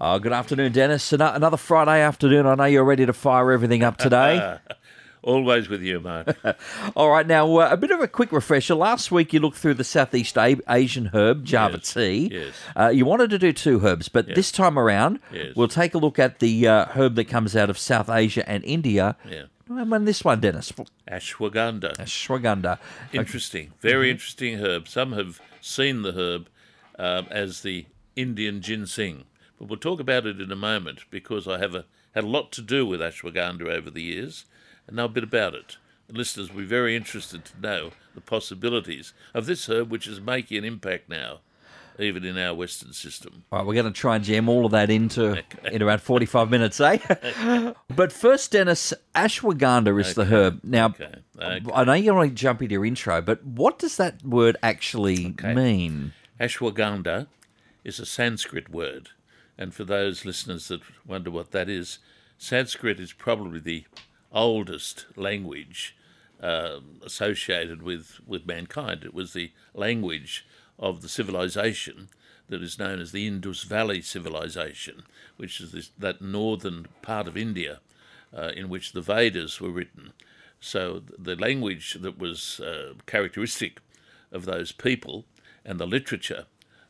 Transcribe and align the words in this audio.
Oh, 0.00 0.18
good 0.20 0.32
afternoon, 0.32 0.72
Dennis. 0.72 1.12
Another 1.12 1.56
Friday 1.56 2.00
afternoon. 2.00 2.46
I 2.46 2.54
know 2.54 2.64
you're 2.64 2.84
ready 2.84 3.04
to 3.06 3.12
fire 3.12 3.50
everything 3.50 3.82
up 3.82 3.96
today. 3.96 4.58
Always 5.22 5.68
with 5.68 5.82
you, 5.82 5.98
Mark. 5.98 6.36
All 6.96 7.10
right, 7.10 7.26
now 7.26 7.52
uh, 7.56 7.68
a 7.72 7.76
bit 7.76 7.90
of 7.90 8.00
a 8.00 8.06
quick 8.06 8.30
refresher. 8.30 8.76
Last 8.76 9.10
week 9.10 9.32
you 9.32 9.40
looked 9.40 9.56
through 9.58 9.74
the 9.74 9.82
Southeast 9.84 10.38
A- 10.38 10.60
Asian 10.68 11.06
herb 11.12 11.44
Java 11.44 11.78
Yes, 11.78 11.92
tea. 11.92 12.28
yes. 12.32 12.54
Uh, 12.76 12.88
you 12.88 13.04
wanted 13.04 13.30
to 13.30 13.38
do 13.38 13.52
two 13.52 13.84
herbs, 13.84 14.08
but 14.08 14.32
this 14.36 14.52
time 14.52 14.78
around 14.78 15.18
Yes. 15.32 15.56
we'll 15.56 15.66
take 15.66 15.94
a 15.94 15.98
look 15.98 16.20
at 16.20 16.38
the 16.38 16.68
uh, 16.68 16.84
herb 16.86 17.16
that 17.16 17.24
comes 17.24 17.56
out 17.56 17.68
of 17.68 17.76
South 17.76 18.08
Asia 18.08 18.48
and 18.48 18.62
India. 18.64 19.16
Yeah. 19.28 19.44
And 19.68 19.90
when 19.90 20.04
this 20.04 20.24
one, 20.24 20.38
Dennis, 20.40 20.72
Ashwagandha. 21.10 21.96
ashwagandha. 21.96 22.78
Interesting. 23.12 23.72
Very 23.80 24.06
Mm-hmm. 24.06 24.10
interesting 24.12 24.58
herb. 24.60 24.86
Some 24.88 25.12
have 25.12 25.40
seen 25.60 26.02
the 26.02 26.12
herb 26.12 26.48
um, 26.98 27.26
as 27.30 27.62
the 27.62 27.86
Indian 28.14 28.62
ginseng. 28.62 29.24
But 29.58 29.68
we'll 29.68 29.78
talk 29.78 30.00
about 30.00 30.26
it 30.26 30.40
in 30.40 30.52
a 30.52 30.56
moment 30.56 31.04
because 31.10 31.48
I 31.48 31.58
have 31.58 31.74
a, 31.74 31.84
had 32.14 32.24
a 32.24 32.28
lot 32.28 32.52
to 32.52 32.62
do 32.62 32.86
with 32.86 33.00
ashwagandha 33.00 33.68
over 33.68 33.90
the 33.90 34.02
years 34.02 34.44
and 34.86 34.96
know 34.96 35.06
a 35.06 35.08
bit 35.08 35.24
about 35.24 35.54
it. 35.54 35.76
The 36.08 36.14
listeners 36.14 36.50
will 36.50 36.60
be 36.60 36.66
very 36.66 36.96
interested 36.96 37.44
to 37.44 37.60
know 37.60 37.90
the 38.14 38.20
possibilities 38.20 39.12
of 39.34 39.46
this 39.46 39.68
herb, 39.68 39.90
which 39.90 40.06
is 40.06 40.20
making 40.20 40.56
an 40.58 40.64
impact 40.64 41.08
now, 41.08 41.40
even 41.98 42.24
in 42.24 42.38
our 42.38 42.54
Western 42.54 42.94
system. 42.94 43.44
All 43.52 43.58
right, 43.58 43.66
we're 43.66 43.74
going 43.74 43.92
to 43.92 43.92
try 43.92 44.16
and 44.16 44.24
jam 44.24 44.48
all 44.48 44.64
of 44.64 44.72
that 44.72 44.88
into 44.88 45.42
in 45.70 45.82
around 45.82 46.00
45 46.00 46.48
minutes, 46.50 46.80
eh? 46.80 46.96
but 47.94 48.10
first, 48.10 48.52
Dennis, 48.52 48.94
ashwagandha 49.14 50.00
is 50.00 50.14
the 50.14 50.24
herb. 50.24 50.60
Now, 50.62 50.86
Okay, 50.86 51.12
okay. 51.38 51.60
I 51.74 51.84
know 51.84 51.92
you 51.92 52.14
want 52.14 52.30
to 52.30 52.34
jump 52.34 52.62
into 52.62 52.72
your 52.72 52.86
intro, 52.86 53.20
but 53.20 53.44
what 53.44 53.78
does 53.78 53.98
that 53.98 54.24
word 54.24 54.56
actually 54.62 55.34
mean? 55.42 56.14
Ashwagandha 56.40 57.26
is 57.84 57.98
a 58.00 58.06
Sanskrit 58.06 58.70
word, 58.70 59.10
and 59.58 59.74
for 59.74 59.84
those 59.84 60.24
listeners 60.24 60.68
that 60.68 60.80
wonder 61.06 61.30
what 61.30 61.50
that 61.50 61.68
is, 61.68 61.98
Sanskrit 62.38 63.00
is 63.00 63.12
probably 63.12 63.60
the 63.60 63.84
oldest 64.32 65.06
language 65.16 65.96
um 66.40 67.00
associated 67.04 67.82
with, 67.82 68.20
with 68.26 68.46
mankind. 68.46 69.02
It 69.04 69.14
was 69.14 69.32
the 69.32 69.50
language 69.74 70.46
of 70.78 71.02
the 71.02 71.08
civilization 71.08 72.08
that 72.48 72.62
is 72.62 72.78
known 72.78 73.00
as 73.00 73.12
the 73.12 73.26
Indus 73.26 73.64
Valley 73.64 74.00
Civilization, 74.00 75.02
which 75.36 75.60
is 75.60 75.72
this, 75.72 75.90
that 75.98 76.22
northern 76.22 76.86
part 77.02 77.28
of 77.28 77.36
India 77.36 77.80
uh, 78.36 78.52
in 78.56 78.68
which 78.68 78.92
the 78.92 79.00
Vedas 79.00 79.60
were 79.60 79.70
written. 79.70 80.12
So 80.60 81.02
the 81.18 81.36
language 81.36 81.98
that 82.00 82.18
was 82.18 82.60
uh, 82.60 82.94
characteristic 83.06 83.80
of 84.32 84.44
those 84.44 84.72
people 84.72 85.24
and 85.64 85.78
the 85.78 85.86
literature 85.86 86.46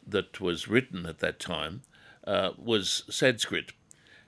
that 0.07 0.41
was 0.41 0.69
written 0.69 1.07
at 1.07 1.19
that 1.19 1.39
time 1.39 1.83
uh, 2.27 2.51
was 2.57 3.05
Sanskrit. 3.11 3.73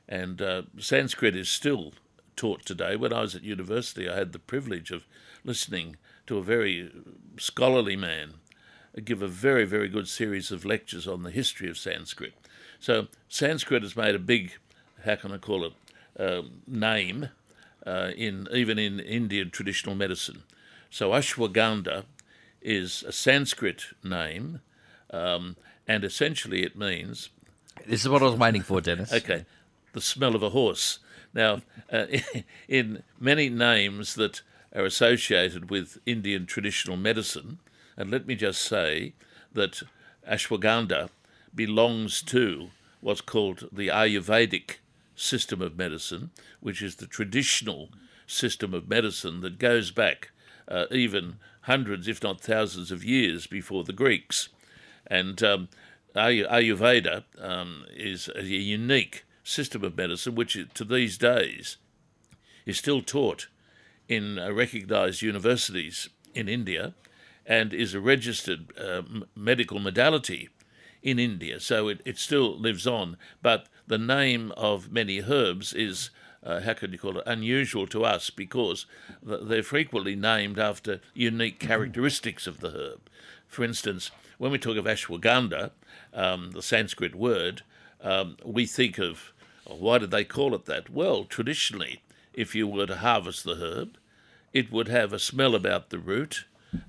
And 0.09 0.43
uh, 0.43 0.63
Sanskrit 0.79 1.37
is 1.37 1.49
still 1.49 1.93
taught 2.37 2.65
today. 2.65 2.97
When 2.97 3.13
I 3.13 3.21
was 3.21 3.35
at 3.35 3.43
university, 3.43 4.09
I 4.09 4.17
had 4.17 4.33
the 4.33 4.39
privilege 4.39 4.91
of 4.91 5.05
listening 5.45 5.97
to 6.27 6.39
a 6.39 6.43
very 6.43 6.91
scholarly 7.39 7.97
man 7.97 8.35
give 9.05 9.23
a 9.23 9.29
very, 9.29 9.65
very 9.65 9.89
good 9.89 10.09
series 10.09 10.51
of 10.51 10.65
lectures 10.65 11.07
on 11.07 11.23
the 11.23 11.31
history 11.31 11.71
of 11.71 11.79
Sanskrit. 11.79 12.35
So 12.81 13.07
Sanskrit 13.29 13.83
has 13.83 13.97
made 13.97 14.15
a 14.15 14.19
big, 14.19 14.53
how 15.05 15.17
can 15.17 15.33
I 15.33 15.39
call 15.39 15.65
it, 15.65 15.73
um 16.19 16.63
name 16.67 17.29
uh, 17.87 18.11
in 18.17 18.49
even 18.53 18.79
in 18.79 19.01
Indian 19.01 19.51
traditional 19.51 19.95
medicine. 19.95 20.43
So 20.91 21.11
ashwagandha 21.11 22.05
is 22.61 23.05
a 23.05 23.13
Sanskrit 23.13 23.85
name, 24.03 24.61
um, 25.11 25.57
and 25.87 26.05
essentially 26.05 26.63
it 26.65 26.77
means 26.77 27.31
This 27.87 28.03
is 28.03 28.09
what 28.09 28.23
I 28.23 28.27
was 28.27 28.37
waiting 28.37 28.63
for, 28.63 28.81
Dennis. 28.81 29.13
Okay, 29.13 29.45
the 29.93 30.01
smell 30.01 30.35
of 30.35 30.43
a 30.43 30.51
horse. 30.51 30.99
Now, 31.33 31.63
uh, 31.93 32.07
in 32.69 33.03
many 33.19 33.49
names 33.49 34.15
that 34.15 34.43
are 34.75 34.85
associated 34.85 35.71
with 35.71 35.99
Indian 36.07 36.47
traditional 36.47 36.97
medicine, 36.97 37.59
and 37.97 38.11
let 38.11 38.27
me 38.27 38.35
just 38.35 38.63
say 38.63 39.15
that 39.53 39.83
ashwagandha 40.29 41.11
belongs 41.55 42.23
to 42.23 42.71
what's 43.01 43.21
called 43.21 43.69
the 43.73 43.89
Ayurvedic 43.89 44.77
system 45.17 45.61
of 45.61 45.77
medicine, 45.77 46.31
which 46.61 46.83
is 46.83 46.97
the 46.97 47.07
traditional 47.07 47.89
system 48.27 48.73
of 48.73 48.89
medicine 48.89 49.41
that 49.41 49.59
goes 49.59 49.91
back 49.91 50.31
uh, 50.69 50.87
even 50.91 51.37
hundreds, 51.63 52.09
if 52.09 52.23
not 52.23 52.41
thousands, 52.41 52.91
of 52.91 53.05
years 53.05 53.47
before 53.47 53.85
the 53.85 53.93
Greeks. 53.93 54.49
And 55.07 55.43
um, 55.43 55.69
Ayurveda 56.15 57.25
um, 57.39 57.85
is 57.95 58.29
a 58.35 58.43
unique 58.43 59.25
system 59.45 59.85
of 59.85 59.97
medicine 59.97 60.35
which, 60.35 60.59
to 60.75 60.85
these 60.85 61.19
days, 61.19 61.77
is 62.67 62.79
still 62.79 63.03
taught 63.03 63.49
in 64.09 64.39
uh, 64.39 64.51
recognized 64.53 65.23
universities 65.23 66.09
in 66.35 66.49
India 66.49 66.95
and 67.47 67.73
is 67.73 67.95
a 67.95 68.01
registered 68.01 68.77
uh, 68.79 69.03
medical 69.35 69.79
modality 69.79 70.49
in 71.03 71.19
India. 71.19 71.61
So 71.61 71.89
it, 71.89 72.01
it 72.05 72.19
still 72.19 72.59
lives 72.59 72.87
on. 72.87 73.17
But 73.43 73.67
the 73.87 73.99
name 73.99 74.53
of 74.57 74.93
many 74.93 75.23
herbs 75.23 75.73
is, 75.73 76.11
uh, 76.43 76.61
how 76.61 76.75
can 76.75 76.93
you 76.93 76.99
call 76.99 77.19
it, 77.19 77.25
unusual 77.27 77.87
to 77.89 78.05
us 78.05 78.31
because 78.31 78.87
they're 79.23 79.63
frequently 79.63 80.17
named 80.17 80.59
after 80.59 81.01
unique 81.15 81.59
characteristics 81.59 82.47
of 82.47 82.61
the 82.61 82.71
herb. 82.71 83.01
For 83.47 83.65
instance, 83.65 84.11
when 84.39 84.53
we 84.53 84.59
talk 84.59 84.77
of 84.77 84.85
ashwagandha, 84.85 85.71
um, 86.13 86.53
the 86.53 86.63
Sanskrit 86.63 87.15
word, 87.15 87.63
um, 88.03 88.37
we 88.45 88.67
think 88.67 88.99
of 88.99 89.33
oh, 89.67 89.77
why 89.77 89.99
did 89.99 90.11
they 90.11 90.25
call 90.25 90.55
it 90.55 90.65
that? 90.67 90.91
Well, 90.91 91.25
traditionally, 91.25 92.03
if 92.33 92.55
you 92.55 92.67
were 92.67 92.87
to 92.87 92.97
harvest 92.97 93.45
the 93.45 93.57
herb, 93.57 93.97
it 94.53 94.73
would 94.73 94.89
have 94.89 95.13
a 95.13 95.19
smell 95.19 95.55
about 95.55 95.91
the 95.91 95.99
root 95.99 96.45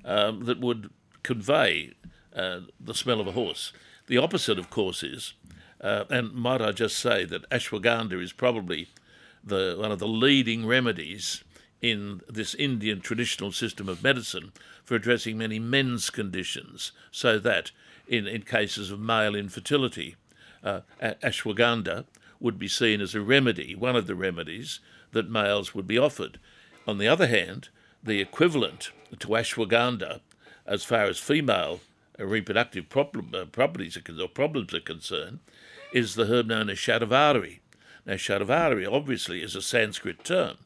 um, 0.06 0.45
that 0.45 0.59
would 0.59 0.89
convey 1.23 1.94
uh, 2.35 2.62
the 2.79 2.94
smell 2.94 3.19
of 3.19 3.28
a 3.28 3.34
horse. 3.34 3.73
The 4.07 4.17
opposite, 4.17 4.57
of 4.57 4.69
course, 4.69 5.03
is, 5.03 5.33
uh, 5.79 6.06
and 6.09 6.33
might 6.33 6.62
I 6.62 6.72
just 6.72 6.97
say 6.97 7.25
that 7.25 7.50
ashwagandha 7.50 8.22
is 8.22 8.33
probably 8.33 8.89
the 9.44 9.75
one 9.79 9.91
of 9.91 10.00
the 10.00 10.07
leading 10.07 10.66
remedies 10.68 11.44
in 11.81 12.22
this 12.29 12.53
Indian 12.56 13.01
traditional 13.01 13.51
system 13.51 13.89
of 13.89 14.03
medicine 14.03 14.51
for 14.83 14.95
addressing 14.95 15.38
many 15.38 15.57
men's 15.57 16.09
conditions, 16.09 16.91
so 17.12 17.39
that 17.39 17.72
in, 18.12 18.28
in 18.28 18.42
cases 18.42 18.92
of 18.92 19.00
male 19.00 19.34
infertility, 19.36 20.18
uh, 20.64 20.82
ashwagandha 21.02 22.04
would 22.42 22.60
be 22.60 22.68
seen 22.68 23.00
as 23.00 23.16
a 23.16 23.22
remedy, 23.22 23.74
one 23.74 23.96
of 23.96 24.06
the 24.06 24.16
remedies 24.16 24.82
that 25.14 25.30
males 25.30 25.74
would 25.74 25.88
be 25.88 25.98
offered. 25.98 26.38
On 26.86 26.98
the 26.98 27.08
other 27.08 27.28
hand, 27.28 27.70
the 28.04 28.20
equivalent 28.20 28.92
to 29.18 29.30
ashwagandha, 29.30 30.20
as 30.66 30.84
far 30.84 31.04
as 31.04 31.20
female 31.20 31.80
reproductive 32.20 32.90
problem, 32.90 33.32
uh, 33.34 33.46
properties 33.46 33.98
are, 33.98 34.22
or 34.22 34.28
problems 34.28 34.74
are 34.74 34.82
concerned, 34.82 35.40
is 35.94 36.16
the 36.16 36.26
herb 36.26 36.48
known 36.48 36.70
as 36.70 36.78
shatavari. 36.78 37.60
Now, 38.06 38.16
shatavari 38.16 38.86
obviously 38.92 39.42
is 39.42 39.56
a 39.56 39.62
Sanskrit 39.62 40.26
term, 40.26 40.58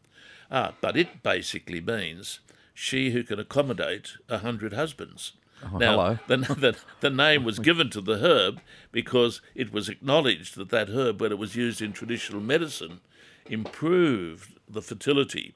ah, 0.49 0.73
but 0.81 0.97
it 0.97 1.21
basically 1.21 1.81
means 1.81 2.39
she 2.73 3.11
who 3.11 3.23
can 3.23 3.39
accommodate 3.39 4.13
a 4.29 4.39
hundred 4.39 4.73
husbands. 4.73 5.33
Now, 5.73 5.91
hello. 5.91 6.19
the, 6.27 6.37
the, 6.55 6.75
the 7.01 7.09
name 7.09 7.43
was 7.43 7.59
given 7.59 7.89
to 7.91 8.01
the 8.01 8.17
herb 8.17 8.59
because 8.91 9.41
it 9.55 9.71
was 9.73 9.89
acknowledged 9.89 10.55
that 10.57 10.69
that 10.69 10.89
herb, 10.89 11.21
when 11.21 11.31
it 11.31 11.37
was 11.37 11.55
used 11.55 11.81
in 11.81 11.93
traditional 11.93 12.41
medicine, 12.41 12.99
improved 13.47 14.53
the 14.69 14.81
fertility 14.81 15.55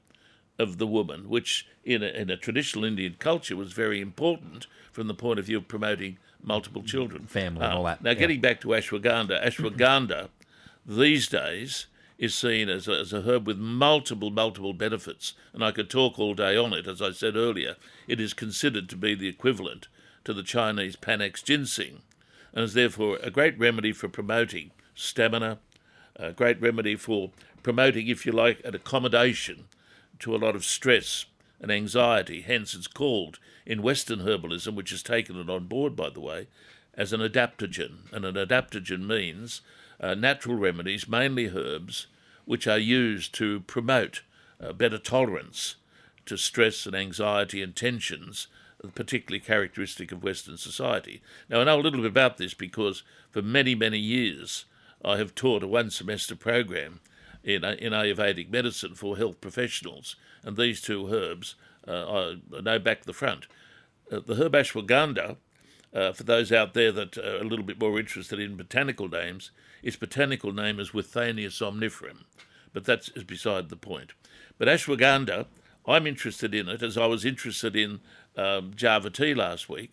of 0.57 0.77
the 0.77 0.87
woman, 0.87 1.29
which 1.29 1.67
in 1.83 2.03
a, 2.03 2.07
in 2.07 2.29
a 2.29 2.37
traditional 2.37 2.83
Indian 2.85 3.15
culture 3.19 3.55
was 3.55 3.71
very 3.73 4.01
important 4.01 4.67
from 4.91 5.07
the 5.07 5.13
point 5.13 5.39
of 5.39 5.45
view 5.45 5.57
of 5.57 5.67
promoting 5.67 6.17
multiple 6.43 6.83
children. 6.83 7.25
Family 7.27 7.63
and 7.63 7.73
Ah, 7.73 7.77
all 7.77 7.83
that, 7.85 8.03
Now, 8.03 8.11
yeah. 8.11 8.15
getting 8.15 8.41
back 8.41 8.61
to 8.61 8.69
ashwagandha, 8.69 9.43
ashwagandha 9.45 10.29
these 10.85 11.27
days 11.27 11.87
is 12.17 12.35
seen 12.35 12.67
as 12.67 12.87
a, 12.87 12.91
as 12.99 13.13
a 13.13 13.21
herb 13.21 13.47
with 13.47 13.57
multiple, 13.57 14.29
multiple 14.29 14.73
benefits, 14.73 15.33
and 15.53 15.63
I 15.63 15.71
could 15.71 15.89
talk 15.89 16.19
all 16.19 16.33
day 16.33 16.57
on 16.57 16.73
it. 16.73 16.85
As 16.87 17.01
I 17.01 17.11
said 17.11 17.35
earlier, 17.37 17.75
it 18.07 18.19
is 18.19 18.33
considered 18.33 18.89
to 18.89 18.97
be 18.97 19.15
the 19.15 19.29
equivalent 19.29 19.87
to 20.23 20.33
the 20.33 20.43
Chinese 20.43 20.95
Panax 20.95 21.43
ginseng, 21.43 22.01
and 22.53 22.63
is 22.63 22.73
therefore 22.73 23.17
a 23.21 23.31
great 23.31 23.57
remedy 23.57 23.93
for 23.93 24.09
promoting 24.09 24.71
stamina, 24.95 25.59
a 26.15 26.31
great 26.31 26.61
remedy 26.61 26.95
for 26.95 27.31
promoting, 27.63 28.07
if 28.07 28.25
you 28.25 28.31
like, 28.31 28.61
an 28.65 28.75
accommodation 28.75 29.65
to 30.19 30.35
a 30.35 30.37
lot 30.37 30.55
of 30.55 30.65
stress 30.65 31.25
and 31.61 31.71
anxiety. 31.71 32.41
Hence, 32.41 32.73
it's 32.73 32.87
called 32.87 33.39
in 33.65 33.81
Western 33.81 34.19
herbalism, 34.19 34.75
which 34.75 34.91
has 34.91 35.03
taken 35.03 35.39
it 35.39 35.49
on 35.49 35.65
board, 35.65 35.95
by 35.95 36.09
the 36.09 36.19
way, 36.19 36.47
as 36.93 37.13
an 37.13 37.21
adaptogen. 37.21 38.11
And 38.11 38.25
an 38.25 38.35
adaptogen 38.35 39.05
means 39.05 39.61
uh, 39.99 40.15
natural 40.15 40.55
remedies, 40.55 41.07
mainly 41.07 41.49
herbs, 41.49 42.07
which 42.45 42.67
are 42.67 42.79
used 42.79 43.33
to 43.35 43.61
promote 43.61 44.23
uh, 44.61 44.73
better 44.73 44.97
tolerance 44.97 45.75
to 46.25 46.37
stress 46.37 46.85
and 46.85 46.95
anxiety 46.95 47.61
and 47.61 47.75
tensions, 47.75 48.47
particularly 48.95 49.39
characteristic 49.39 50.11
of 50.11 50.23
Western 50.23 50.57
society. 50.57 51.21
Now, 51.49 51.61
I 51.61 51.63
know 51.65 51.79
a 51.79 51.81
little 51.81 52.01
bit 52.01 52.11
about 52.11 52.37
this 52.37 52.53
because 52.53 53.03
for 53.29 53.41
many, 53.41 53.75
many 53.75 53.99
years 53.99 54.65
I 55.03 55.17
have 55.17 55.35
taught 55.35 55.63
a 55.63 55.67
one 55.67 55.89
semester 55.89 56.35
program 56.35 56.99
in, 57.43 57.63
in 57.63 57.93
Ayurvedic 57.93 58.49
medicine 58.49 58.95
for 58.95 59.17
health 59.17 59.41
professionals, 59.41 60.15
and 60.43 60.57
these 60.57 60.81
two 60.81 61.13
herbs 61.13 61.55
uh, 61.87 62.35
I 62.55 62.61
know 62.61 62.79
back 62.79 63.03
the 63.03 63.13
front. 63.13 63.47
Uh, 64.11 64.19
the 64.25 64.35
herb 64.35 64.53
ashwagandha, 64.53 65.37
uh, 65.93 66.11
for 66.13 66.23
those 66.23 66.51
out 66.51 66.73
there 66.73 66.91
that 66.91 67.17
are 67.17 67.37
a 67.37 67.43
little 67.43 67.65
bit 67.65 67.79
more 67.79 67.99
interested 67.99 68.39
in 68.39 68.55
botanical 68.55 69.09
names, 69.09 69.51
its 69.81 69.95
botanical 69.95 70.51
name 70.51 70.79
is 70.79 70.91
Withania 70.91 71.47
somniferum, 71.47 72.25
but 72.73 72.85
that's 72.85 73.09
beside 73.09 73.69
the 73.69 73.75
point. 73.75 74.11
But 74.57 74.67
ashwagandha, 74.67 75.47
I'm 75.87 76.05
interested 76.05 76.53
in 76.53 76.69
it 76.69 76.83
as 76.83 76.97
I 76.97 77.07
was 77.07 77.25
interested 77.25 77.75
in 77.75 78.01
um, 78.39 78.71
Java 78.75 79.09
tea 79.09 79.33
last 79.33 79.67
week, 79.67 79.91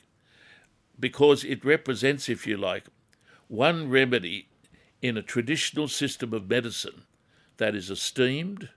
because 0.99 1.45
it 1.45 1.65
represents, 1.65 2.29
if 2.29 2.47
you 2.47 2.57
like, 2.57 2.85
one 3.49 3.91
remedy 3.91 4.49
in 5.03 5.17
a 5.17 5.23
traditional 5.23 5.89
system 5.89 6.33
of 6.33 6.49
medicine 6.49 7.03
that 7.57 7.75
is 7.75 7.91
esteemed, 7.91 8.69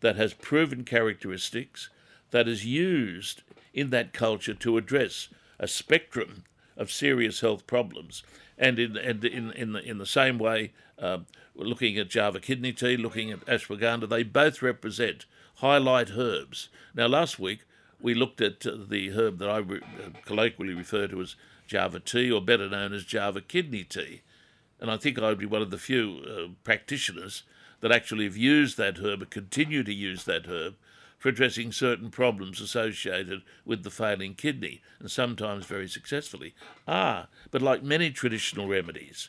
that 0.00 0.16
has 0.16 0.34
proven 0.34 0.84
characteristics, 0.84 1.88
that 2.30 2.48
is 2.48 2.66
used 2.66 3.42
in 3.72 3.90
that 3.90 4.12
culture 4.12 4.54
to 4.54 4.76
address 4.76 5.28
a 5.58 5.68
spectrum 5.68 6.44
of 6.76 6.90
serious 6.90 7.40
health 7.40 7.66
problems. 7.66 8.22
And 8.58 8.78
in, 8.78 8.96
and 8.96 9.24
in, 9.24 9.52
in, 9.52 9.72
the, 9.72 9.82
in 9.82 9.98
the 9.98 10.06
same 10.06 10.38
way, 10.38 10.72
uh, 10.98 11.18
looking 11.54 11.96
at 11.96 12.10
Java 12.10 12.40
kidney 12.40 12.72
tea, 12.72 12.96
looking 12.96 13.30
at 13.30 13.46
ashwagandha, 13.46 14.08
they 14.08 14.24
both 14.24 14.62
represent 14.62 15.26
highlight 15.56 16.10
herbs. 16.16 16.68
Now, 16.94 17.06
last 17.06 17.38
week 17.38 17.60
we 18.02 18.14
looked 18.14 18.40
at 18.40 18.60
the 18.60 19.10
herb 19.10 19.38
that 19.38 19.48
I 19.48 19.58
re- 19.58 19.80
uh, 19.80 20.10
colloquially 20.24 20.74
refer 20.74 21.06
to 21.06 21.20
as 21.20 21.36
Java 21.66 22.00
tea, 22.00 22.30
or 22.30 22.40
better 22.40 22.68
known 22.68 22.92
as 22.92 23.04
Java 23.04 23.40
kidney 23.40 23.84
tea. 23.84 24.22
And 24.80 24.90
I 24.90 24.96
think 24.96 25.18
I'd 25.18 25.38
be 25.38 25.46
one 25.46 25.62
of 25.62 25.70
the 25.70 25.78
few 25.78 26.22
uh, 26.26 26.48
practitioners 26.64 27.44
that 27.80 27.92
actually 27.92 28.24
have 28.24 28.36
used 28.36 28.76
that 28.76 28.98
herb 28.98 29.22
and 29.22 29.30
continue 29.30 29.82
to 29.84 29.94
use 29.94 30.24
that 30.24 30.46
herb 30.46 30.74
for 31.18 31.28
addressing 31.28 31.70
certain 31.70 32.10
problems 32.10 32.60
associated 32.60 33.42
with 33.64 33.84
the 33.84 33.90
failing 33.90 34.34
kidney, 34.34 34.82
and 34.98 35.08
sometimes 35.08 35.66
very 35.66 35.86
successfully. 35.86 36.52
Ah, 36.88 37.28
but 37.52 37.62
like 37.62 37.82
many 37.82 38.10
traditional 38.10 38.66
remedies, 38.66 39.28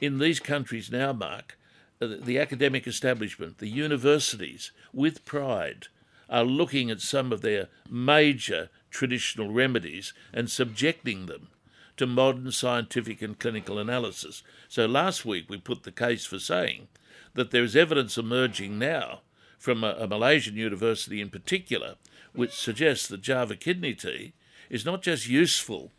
in 0.00 0.18
these 0.18 0.40
countries 0.40 0.90
now, 0.90 1.12
Mark, 1.12 1.58
uh, 2.00 2.08
the 2.18 2.38
academic 2.38 2.86
establishment, 2.86 3.58
the 3.58 3.68
universities, 3.68 4.72
with 4.92 5.24
pride, 5.26 5.88
are 6.28 6.44
looking 6.44 6.90
at 6.90 7.00
some 7.00 7.32
of 7.32 7.42
their 7.42 7.68
major 7.88 8.70
traditional 8.90 9.52
remedies 9.52 10.12
and 10.32 10.50
subjecting 10.50 11.26
them 11.26 11.48
to 11.96 12.06
modern 12.06 12.50
scientific 12.50 13.22
and 13.22 13.38
clinical 13.38 13.78
analysis. 13.78 14.42
So 14.68 14.86
last 14.86 15.24
week 15.24 15.48
we 15.48 15.58
put 15.58 15.82
the 15.82 15.92
case 15.92 16.26
for 16.26 16.38
saying 16.38 16.88
that 17.34 17.50
there 17.50 17.62
is 17.62 17.76
evidence 17.76 18.18
emerging 18.18 18.78
now 18.78 19.20
from 19.58 19.84
a, 19.84 19.92
a 19.98 20.06
Malaysian 20.06 20.56
university 20.56 21.20
in 21.20 21.30
particular, 21.30 21.94
which 22.32 22.52
suggests 22.52 23.06
that 23.08 23.22
Java 23.22 23.56
kidney 23.56 23.94
tea 23.94 24.32
is 24.70 24.84
not 24.84 25.02
just 25.02 25.28
useful 25.28 25.90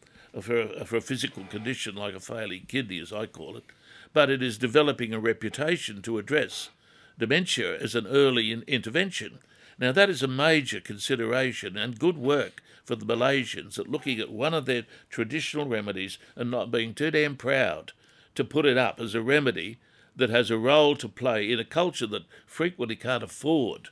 for, 0.42 0.68
for 0.86 0.98
a 0.98 1.02
physical 1.02 1.46
condition 1.46 1.96
like 1.96 2.14
a 2.14 2.20
failing 2.20 2.66
kidney, 2.68 3.00
as 3.00 3.14
I 3.14 3.26
call 3.26 3.58
it, 3.58 3.64
but 4.14 4.30
it 4.30 4.44
is 4.44 4.58
developing 4.58 5.14
a 5.14 5.20
reputation 5.20 6.02
to 6.04 6.18
address 6.18 6.70
dementia 7.18 7.78
as 7.80 7.96
an 7.96 8.08
early 8.08 8.52
in 8.52 8.64
intervention. 8.64 9.40
Now, 9.78 9.92
that 9.92 10.10
is 10.10 10.24
a 10.24 10.28
major 10.28 10.80
consideration 10.80 11.76
and 11.76 12.00
good 12.00 12.18
work 12.18 12.64
for 12.86 12.96
the 12.96 13.06
Malaysians 13.06 13.78
at 13.78 13.90
looking 13.90 14.20
at 14.20 14.32
one 14.32 14.54
of 14.54 14.66
their 14.66 14.86
traditional 15.10 15.68
remedies 15.68 16.18
and 16.36 16.50
not 16.50 16.72
being 16.72 16.94
too 16.94 17.12
damn 17.12 17.36
proud 17.36 17.92
to 18.36 18.44
put 18.44 18.66
it 18.66 18.78
up 18.78 19.00
as 19.00 19.16
a 19.16 19.22
remedy 19.22 19.78
that 20.16 20.30
has 20.30 20.50
a 20.50 20.58
role 20.58 20.96
to 20.96 21.10
play 21.10 21.52
in 21.52 21.60
a 21.60 21.66
culture 21.66 22.08
that 22.08 22.26
frequently 22.46 22.96
can't 22.96 23.24
afford 23.24 23.90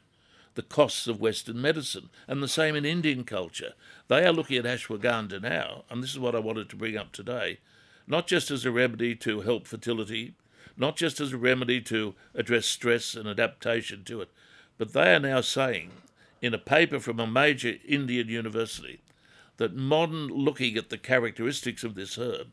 the 0.56 0.62
costs 0.62 1.08
of 1.08 1.20
Western 1.20 1.60
medicine, 1.62 2.10
and 2.28 2.42
the 2.42 2.48
same 2.48 2.76
in 2.76 2.86
Indian 2.86 3.24
culture. 3.24 3.74
They 4.08 4.26
are 4.26 4.32
looking 4.32 4.58
at 4.58 4.66
ashwagandha 4.66 5.42
now, 5.42 5.84
and 5.90 6.04
this 6.04 6.12
is 6.12 6.20
what 6.20 6.36
I 6.36 6.40
wanted 6.40 6.70
to 6.70 6.76
bring 6.76 6.96
up 6.96 7.12
today, 7.12 7.60
not 8.06 8.28
just 8.28 8.52
as 8.52 8.66
a 8.66 8.72
remedy 8.72 9.16
to 9.16 9.42
help 9.42 9.68
fertility, 9.68 10.36
not 10.78 10.96
just 10.96 11.20
as 11.20 11.34
a 11.34 11.38
remedy 11.38 11.82
to 11.82 12.14
address 12.36 12.66
stress 12.66 13.16
and 13.16 13.28
adaptation 13.28 14.04
to 14.06 14.22
it, 14.22 14.30
but 14.84 14.92
they 14.92 15.16
are 15.16 15.20
now 15.20 15.40
saying 15.40 15.92
in 16.42 16.54
a 16.54 16.58
paper 16.58 17.00
from 17.00 17.18
a 17.18 17.26
major 17.26 17.76
Indian 17.88 18.28
university 18.28 19.00
that 19.56 19.74
modern 19.74 20.28
looking 20.28 20.76
at 20.76 20.90
the 20.90 20.98
characteristics 20.98 21.86
of 21.86 21.96
this 21.96 22.18
herb 22.18 22.48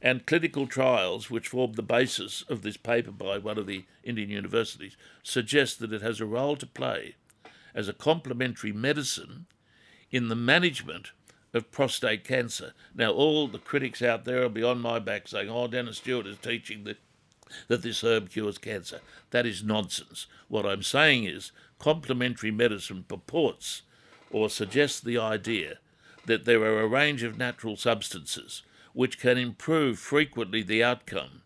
and 0.00 0.24
clinical 0.24 0.68
trials, 0.68 1.32
which 1.32 1.48
form 1.48 1.72
the 1.72 1.82
basis 1.82 2.44
of 2.48 2.62
this 2.62 2.76
paper 2.76 3.10
by 3.10 3.38
one 3.38 3.58
of 3.58 3.66
the 3.66 3.86
Indian 4.04 4.30
universities, 4.30 4.96
suggest 5.24 5.80
that 5.80 5.92
it 5.92 6.00
has 6.00 6.20
a 6.20 6.26
role 6.26 6.54
to 6.54 6.64
play 6.64 7.16
as 7.74 7.88
a 7.88 7.92
complementary 7.92 8.70
medicine 8.70 9.46
in 10.12 10.28
the 10.28 10.36
management 10.36 11.10
of 11.52 11.72
prostate 11.72 12.22
cancer. 12.22 12.72
Now, 12.94 13.10
all 13.10 13.48
the 13.48 13.58
critics 13.58 14.00
out 14.00 14.24
there 14.24 14.42
will 14.42 14.48
be 14.48 14.62
on 14.62 14.78
my 14.78 15.00
back 15.00 15.26
saying, 15.26 15.50
oh, 15.50 15.66
Dennis 15.66 15.96
Stewart 15.96 16.28
is 16.28 16.38
teaching 16.38 16.84
that, 16.84 16.98
that 17.68 17.82
this 17.82 18.02
herb 18.02 18.30
cures 18.30 18.58
cancer. 18.58 19.00
That 19.30 19.46
is 19.46 19.62
nonsense. 19.62 20.26
What 20.48 20.66
I'm 20.66 20.82
saying 20.82 21.24
is 21.24 21.52
complementary 21.78 22.50
medicine 22.50 23.04
purports 23.06 23.82
or 24.30 24.50
suggests 24.50 25.00
the 25.00 25.18
idea 25.18 25.78
that 26.26 26.44
there 26.44 26.62
are 26.62 26.80
a 26.80 26.88
range 26.88 27.22
of 27.22 27.38
natural 27.38 27.76
substances 27.76 28.62
which 28.92 29.18
can 29.18 29.38
improve 29.38 29.98
frequently 29.98 30.62
the 30.62 30.82
outcome 30.82 31.42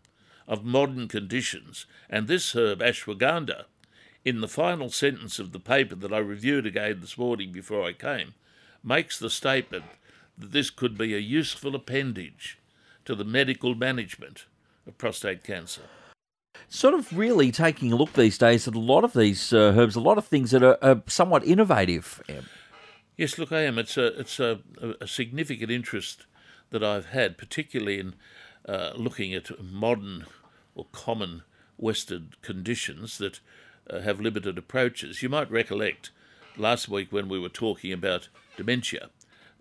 of 0.47 0.65
modern 0.65 1.07
conditions. 1.07 1.85
And 2.09 2.27
this 2.27 2.53
herb, 2.55 2.79
ashwagandha, 2.79 3.65
in 4.25 4.41
the 4.41 4.47
final 4.47 4.89
sentence 4.89 5.39
of 5.39 5.51
the 5.51 5.59
paper 5.59 5.95
that 5.95 6.13
I 6.13 6.19
reviewed 6.19 6.65
again 6.65 6.99
this 7.01 7.17
morning 7.17 7.51
before 7.51 7.83
I 7.83 7.93
came, 7.93 8.33
makes 8.83 9.19
the 9.19 9.29
statement 9.29 9.85
that 10.37 10.51
this 10.51 10.69
could 10.69 10.97
be 10.97 11.13
a 11.13 11.19
useful 11.19 11.75
appendage 11.75 12.57
to 13.05 13.15
the 13.15 13.25
medical 13.25 13.75
management 13.75 14.45
of 14.87 14.97
prostate 14.97 15.43
cancer. 15.43 15.83
Sort 16.69 16.93
of 16.93 17.15
really 17.17 17.51
taking 17.51 17.91
a 17.91 17.95
look 17.95 18.13
these 18.13 18.37
days 18.37 18.67
at 18.67 18.75
a 18.75 18.79
lot 18.79 19.03
of 19.03 19.13
these 19.13 19.53
uh, 19.53 19.73
herbs, 19.75 19.95
a 19.95 19.99
lot 19.99 20.17
of 20.17 20.25
things 20.25 20.51
that 20.51 20.63
are, 20.63 20.77
are 20.83 21.01
somewhat 21.07 21.43
innovative. 21.43 22.21
Yes, 23.17 23.37
look, 23.37 23.51
I 23.51 23.61
am. 23.61 23.77
It's 23.77 23.97
a 23.97 24.19
it's 24.19 24.39
a, 24.39 24.59
a 24.99 25.07
significant 25.07 25.69
interest 25.71 26.25
that 26.71 26.83
I've 26.83 27.07
had, 27.07 27.37
particularly 27.37 27.99
in 27.99 28.15
uh, 28.67 28.91
looking 28.95 29.33
at 29.33 29.63
modern 29.63 30.25
or 30.73 30.87
common 30.91 31.43
Western 31.77 32.33
conditions 32.41 33.17
that 33.19 33.39
uh, 33.89 33.99
have 33.99 34.19
limited 34.19 34.57
approaches. 34.57 35.21
You 35.21 35.29
might 35.29 35.51
recollect 35.51 36.11
last 36.57 36.89
week 36.89 37.11
when 37.11 37.29
we 37.29 37.39
were 37.39 37.49
talking 37.49 37.91
about 37.91 38.29
dementia. 38.57 39.09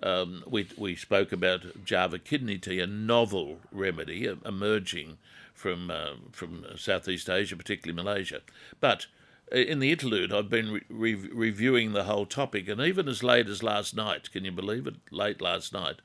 Um, 0.02 0.42
we, 0.47 0.68
we 0.76 0.97
spoke 0.97 1.32
about 1.32 1.85
Java 1.85 2.18
kidney 2.18 2.59
tea, 2.59 2.80
a 2.80 2.87
novel 2.87 3.59
remedy 3.71 4.28
emerging 4.44 5.18
from 5.54 5.90
uh, 5.90 6.14
from 6.32 6.64
Southeast 6.76 7.30
Asia, 7.30 7.56
particularly 7.56 7.94
Malaysia. 8.02 8.40
But 8.80 9.06
in 9.52 9.80
the 9.80 9.92
interlude, 9.92 10.32
I've 10.32 10.49
been 10.49 10.73
re- 10.73 10.82
re- 10.88 11.30
reviewing 11.32 11.92
the 11.92 12.04
whole 12.04 12.26
topic, 12.26 12.68
and 12.68 12.80
even 12.80 13.06
as 13.06 13.23
late 13.23 13.49
as 13.49 13.62
last 13.62 13.94
night, 13.94 14.32
can 14.32 14.44
you 14.44 14.52
believe 14.52 14.87
it? 14.87 14.94
Late 15.11 15.40
last 15.40 15.73
night, 15.73 15.97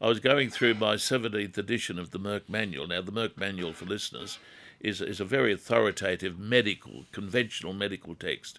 I 0.00 0.08
was 0.08 0.20
going 0.20 0.50
through 0.50 0.74
my 0.74 0.94
17th 0.94 1.58
edition 1.58 1.98
of 1.98 2.10
the 2.10 2.18
Merck 2.18 2.48
Manual. 2.48 2.88
Now, 2.88 3.02
the 3.02 3.12
Merck 3.12 3.36
Manual, 3.36 3.74
for 3.74 3.84
listeners, 3.84 4.38
is, 4.80 5.00
is 5.00 5.20
a 5.20 5.24
very 5.24 5.52
authoritative 5.52 6.38
medical, 6.38 7.04
conventional 7.12 7.74
medical 7.74 8.14
text. 8.14 8.58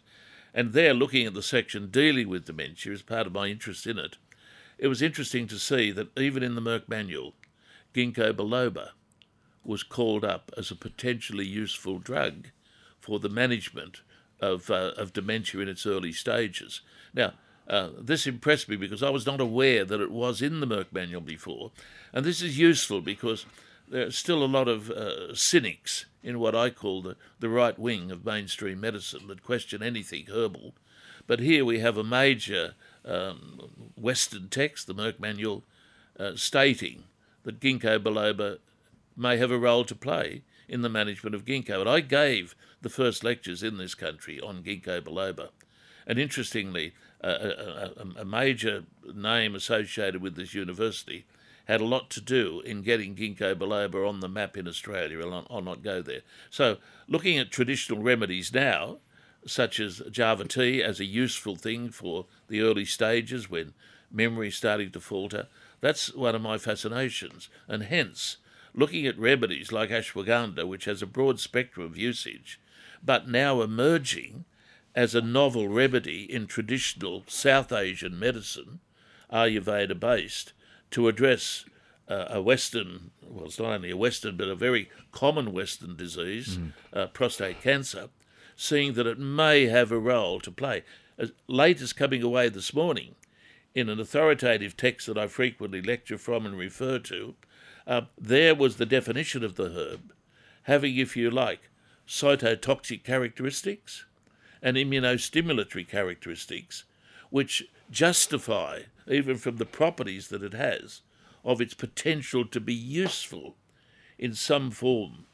And 0.53 0.73
there, 0.73 0.93
looking 0.93 1.25
at 1.25 1.33
the 1.33 1.43
section 1.43 1.89
dealing 1.89 2.29
with 2.29 2.45
dementia 2.45 2.93
as 2.93 3.01
part 3.01 3.27
of 3.27 3.33
my 3.33 3.47
interest 3.47 3.87
in 3.87 3.97
it, 3.97 4.17
it 4.77 4.87
was 4.87 5.01
interesting 5.01 5.47
to 5.47 5.59
see 5.59 5.91
that 5.91 6.17
even 6.17 6.43
in 6.43 6.55
the 6.55 6.61
Merck 6.61 6.87
Manual, 6.87 7.33
ginkgo 7.93 8.33
biloba 8.33 8.89
was 9.63 9.83
called 9.83 10.23
up 10.23 10.51
as 10.57 10.69
a 10.69 10.75
potentially 10.75 11.45
useful 11.45 11.97
drug 11.97 12.49
for 12.99 13.19
the 13.19 13.29
management 13.29 14.01
of, 14.39 14.69
uh, 14.69 14.91
of 14.97 15.13
dementia 15.13 15.61
in 15.61 15.67
its 15.67 15.85
early 15.85 16.11
stages. 16.11 16.81
Now, 17.13 17.33
uh, 17.67 17.89
this 17.99 18.27
impressed 18.27 18.69
me 18.69 18.75
because 18.75 19.01
I 19.01 19.09
was 19.09 19.25
not 19.25 19.41
aware 19.41 19.85
that 19.85 20.01
it 20.01 20.11
was 20.11 20.41
in 20.41 20.59
the 20.59 20.67
Merck 20.67 20.87
Manual 20.91 21.21
before. 21.21 21.71
And 22.13 22.25
this 22.25 22.41
is 22.41 22.59
useful 22.59 23.01
because 23.01 23.45
there 23.87 24.07
are 24.07 24.11
still 24.11 24.43
a 24.43 24.45
lot 24.45 24.67
of 24.67 24.91
uh, 24.91 25.33
cynics 25.33 26.05
in 26.23 26.39
what 26.39 26.55
I 26.55 26.69
call 26.69 27.01
the, 27.01 27.15
the 27.39 27.49
right 27.49 27.77
wing 27.77 28.11
of 28.11 28.25
mainstream 28.25 28.81
medicine 28.81 29.27
that 29.27 29.43
question 29.43 29.81
anything 29.81 30.27
herbal. 30.31 30.73
But 31.27 31.39
here 31.39 31.65
we 31.65 31.79
have 31.79 31.97
a 31.97 32.03
major 32.03 32.75
um, 33.05 33.91
Western 33.95 34.49
text, 34.49 34.87
the 34.87 34.95
Merck 34.95 35.19
Manual, 35.19 35.63
uh, 36.19 36.31
stating 36.35 37.03
that 37.43 37.59
ginkgo 37.59 37.99
biloba 37.99 38.57
may 39.15 39.37
have 39.37 39.51
a 39.51 39.57
role 39.57 39.85
to 39.85 39.95
play 39.95 40.41
in 40.67 40.81
the 40.81 40.89
management 40.89 41.35
of 41.35 41.45
ginkgo. 41.45 41.79
And 41.79 41.89
I 41.89 41.99
gave 41.99 42.55
the 42.81 42.89
first 42.89 43.23
lectures 43.23 43.63
in 43.63 43.77
this 43.77 43.95
country 43.95 44.39
on 44.39 44.63
ginkgo 44.63 45.01
biloba. 45.01 45.49
And 46.07 46.19
interestingly, 46.19 46.93
a, 47.21 47.91
a, 48.17 48.25
major 48.25 48.83
name 49.13 49.55
associated 49.55 50.21
with 50.21 50.35
this 50.35 50.53
university 50.53 51.25
had 51.65 51.81
a 51.81 51.85
lot 51.85 52.11
to 52.11 52.21
do 52.21 52.61
in 52.61 52.83
getting 52.83 53.15
ginkgo 53.15 53.55
biloba 53.55 54.07
on 54.07 54.19
the 54.19 54.29
map 54.29 54.55
in 54.55 54.67
Australia. 54.67 55.25
I'll 55.25 55.47
I'll 55.49 55.61
not 55.61 55.81
go 55.81 56.01
there. 56.01 56.21
So, 56.51 56.77
looking 57.07 57.39
at 57.39 57.49
traditional 57.49 58.03
remedies 58.03 58.53
now, 58.53 58.97
such 59.45 59.79
as 59.79 60.01
Java 60.11 60.45
tea 60.45 60.81
as 60.81 60.99
a 60.99 61.05
useful 61.05 61.55
thing 61.55 61.89
for 61.89 62.25
the 62.47 62.61
early 62.61 62.85
stages 62.85 63.49
when 63.49 63.73
memory 64.11 64.47
is 64.47 64.55
starting 64.55 64.91
to 64.91 64.99
falter, 64.99 65.47
that's 65.81 66.13
one 66.13 66.35
of 66.35 66.41
my 66.41 66.57
fascinations. 66.57 67.49
And 67.67 67.83
hence, 67.83 68.37
looking 68.73 69.05
at 69.05 69.19
remedies 69.19 69.71
like 69.71 69.89
ashwagandha, 69.89 70.67
which 70.67 70.85
has 70.85 71.01
a 71.01 71.07
broad 71.07 71.39
spectrum 71.39 71.85
of 71.85 71.97
usage, 71.97 72.59
but 73.03 73.27
now 73.27 73.61
emerging 73.61 74.45
as 74.95 75.13
a 75.13 75.21
novel 75.21 75.67
remedy 75.67 76.23
in 76.23 76.47
traditional 76.47 77.23
South 77.27 77.71
Asian 77.71 78.17
medicine, 78.17 78.79
Ayurveda 79.31 79.99
based, 79.99 80.53
to 80.91 81.07
address 81.07 81.65
uh, 82.07 82.25
a 82.29 82.41
Western, 82.41 83.11
well, 83.21 83.45
it's 83.45 83.59
not 83.59 83.73
only 83.73 83.91
a 83.91 83.97
Western, 83.97 84.37
but 84.37 84.47
a 84.47 84.55
very 84.55 84.89
common 85.11 85.51
Western 85.51 85.95
disease, 85.95 86.57
mm. 86.57 86.71
uh, 86.93 87.07
prostate 87.07 87.61
cancer, 87.61 88.09
seeing 88.55 88.93
that 88.93 89.07
it 89.07 89.19
may 89.19 89.65
have 89.65 89.91
a 89.91 89.99
role 89.99 90.39
to 90.39 90.51
play. 90.51 90.83
As 91.17 91.31
late 91.47 91.81
as 91.81 91.93
coming 91.93 92.23
away 92.23 92.49
this 92.49 92.73
morning, 92.73 93.15
in 93.73 93.89
an 93.89 93.99
authoritative 93.99 94.77
text 94.77 95.07
that 95.07 95.17
I 95.17 95.27
frequently 95.27 95.81
lecture 95.81 96.17
from 96.17 96.45
and 96.45 96.57
refer 96.57 96.99
to, 96.99 97.35
uh, 97.85 98.01
there 98.17 98.55
was 98.55 98.77
the 98.77 98.85
definition 98.85 99.43
of 99.43 99.55
the 99.55 99.69
herb, 99.69 100.13
having, 100.63 100.97
if 100.97 101.15
you 101.15 101.29
like, 101.29 101.69
cytotoxic 102.07 103.03
characteristics 103.03 104.05
and 104.61 104.77
immunostimulatory 104.77 105.87
characteristics, 105.87 106.85
which 107.29 107.65
justify, 107.91 108.81
even 109.07 109.37
from 109.37 109.57
the 109.57 109.65
properties 109.65 110.29
that 110.29 110.41
it 110.41 110.53
has, 110.53 111.01
of 111.43 111.61
its 111.61 111.73
potential 111.73 112.45
to 112.45 112.59
be 112.59 112.73
useful 112.73 113.55
in 114.17 114.33
some 114.33 114.71
form 114.71 115.25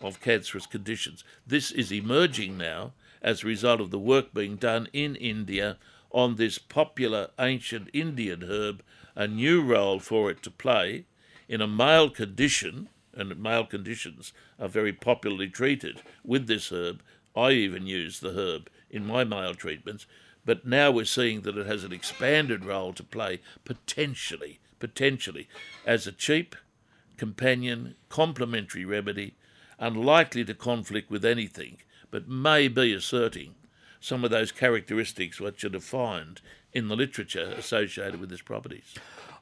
of 0.00 0.20
cancerous 0.20 0.66
conditions. 0.66 1.24
This 1.46 1.70
is 1.70 1.92
emerging 1.92 2.56
now 2.58 2.92
as 3.22 3.42
a 3.42 3.46
result 3.46 3.80
of 3.80 3.90
the 3.90 3.98
work 3.98 4.32
being 4.32 4.56
done 4.56 4.88
in 4.92 5.16
India 5.16 5.76
on 6.10 6.36
this 6.36 6.58
popular 6.58 7.28
ancient 7.38 7.90
Indian 7.92 8.44
herb, 8.44 8.82
a 9.14 9.26
new 9.26 9.62
role 9.62 9.98
for 9.98 10.30
it 10.30 10.42
to 10.42 10.50
play 10.50 11.04
in 11.48 11.60
a 11.60 11.66
male 11.66 12.10
condition, 12.10 12.88
and 13.14 13.36
male 13.42 13.64
conditions 13.64 14.32
are 14.58 14.68
very 14.68 14.92
popularly 14.92 15.48
treated 15.48 16.02
with 16.24 16.46
this 16.46 16.70
herb. 16.70 17.02
I 17.34 17.52
even 17.52 17.86
use 17.86 18.20
the 18.20 18.32
herb 18.32 18.70
in 18.90 19.06
my 19.06 19.24
male 19.24 19.54
treatments, 19.54 20.06
but 20.44 20.66
now 20.66 20.90
we're 20.90 21.04
seeing 21.04 21.42
that 21.42 21.58
it 21.58 21.66
has 21.66 21.84
an 21.84 21.92
expanded 21.92 22.64
role 22.64 22.92
to 22.94 23.02
play 23.02 23.40
potentially, 23.64 24.60
potentially, 24.78 25.48
as 25.84 26.06
a 26.06 26.12
cheap, 26.12 26.54
companion, 27.16 27.96
complementary 28.08 28.84
remedy, 28.84 29.34
unlikely 29.78 30.44
to 30.44 30.54
conflict 30.54 31.10
with 31.10 31.24
anything, 31.24 31.78
but 32.10 32.28
may 32.28 32.68
be 32.68 32.92
asserting 32.92 33.54
some 34.00 34.24
of 34.24 34.30
those 34.30 34.52
characteristics 34.52 35.40
which 35.40 35.64
are 35.64 35.68
defined 35.68 36.40
in 36.72 36.88
the 36.88 36.96
literature 36.96 37.54
associated 37.56 38.20
with 38.20 38.32
its 38.32 38.42
properties. 38.42 38.94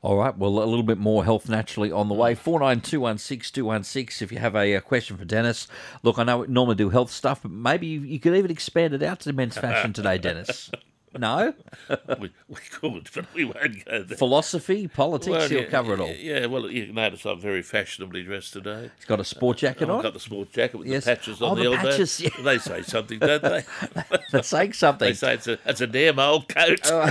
All 0.02 0.16
right, 0.16 0.37
well, 0.37 0.50
a 0.50 0.64
little 0.64 0.83
bit 0.83 0.99
more 0.99 1.25
health 1.25 1.49
naturally 1.49 1.90
on 1.90 2.09
the 2.09 2.14
way. 2.14 2.35
Mm. 2.35 2.38
49216216 2.38 4.23
if 4.23 4.31
you 4.31 4.38
have 4.38 4.55
a, 4.55 4.75
a, 4.75 4.81
question 4.81 5.16
for 5.16 5.25
Dennis. 5.25 5.66
Look, 6.02 6.19
I 6.19 6.25
know 6.25 6.38
we 6.38 6.47
normally 6.47 6.76
do 6.76 6.90
health 6.90 7.11
stuff, 7.11 7.43
but 7.43 7.50
maybe 7.50 7.87
you, 7.87 8.00
you 8.00 8.21
could 8.21 8.35
even 8.35 8.50
expand 8.50 8.95
it 8.95 9.02
out 9.02 9.21
to 9.21 9.33
men's 9.33 9.57
fashion 9.57 9.93
today, 9.93 10.19
Dennis. 10.19 10.71
No? 11.18 11.54
we, 12.20 12.30
we, 12.49 12.56
could, 12.70 13.08
but 13.14 13.26
we 13.35 13.44
won't 13.44 13.85
go 13.85 14.02
there. 14.02 14.16
Philosophy, 14.16 14.88
politics, 14.88 15.30
well, 15.30 15.49
he'll 15.49 15.62
yeah, 15.62 15.68
cover 15.68 15.94
it 15.94 16.00
all. 16.00 16.08
Yeah, 16.08 16.46
well, 16.46 16.70
you 16.70 16.92
notice 16.92 17.25
I'm 17.25 17.40
very 17.40 17.62
fashionably 17.62 18.23
dressed 18.23 18.52
today. 18.52 18.90
He's 18.96 19.04
got 19.04 19.20
a 19.20 19.25
sport 19.25 19.58
jacket 19.58 19.88
on. 19.88 19.99
I've 19.99 20.02
got 20.02 20.14
the 20.14 20.20
sport 20.20 20.52
jacket 20.52 20.78
with 20.78 20.88
yes. 20.88 21.04
the 21.04 21.16
patches 21.16 21.42
on 21.42 21.52
oh, 21.52 21.54
the, 21.54 21.62
the 21.62 21.76
elbow. 21.76 21.90
Patches, 21.90 22.20
yeah. 22.20 22.30
They 22.42 22.58
say 22.58 22.82
something, 22.82 23.18
don't 23.18 23.42
they? 23.42 23.64
They're 24.32 24.42
saying 24.42 24.75
something. 24.75 25.08
They 25.08 25.14
say 25.14 25.35
it's 25.35 25.46
a, 25.46 25.58
it's 25.64 25.80
a 25.80 25.87
damn 25.87 26.18
old 26.18 26.49
coat. 26.49 26.87
Uh, 26.87 27.11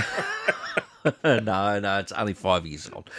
no, 1.24 1.80
no, 1.80 1.98
it's 1.98 2.12
only 2.12 2.34
five 2.34 2.66
years 2.66 2.90
old. 2.92 3.10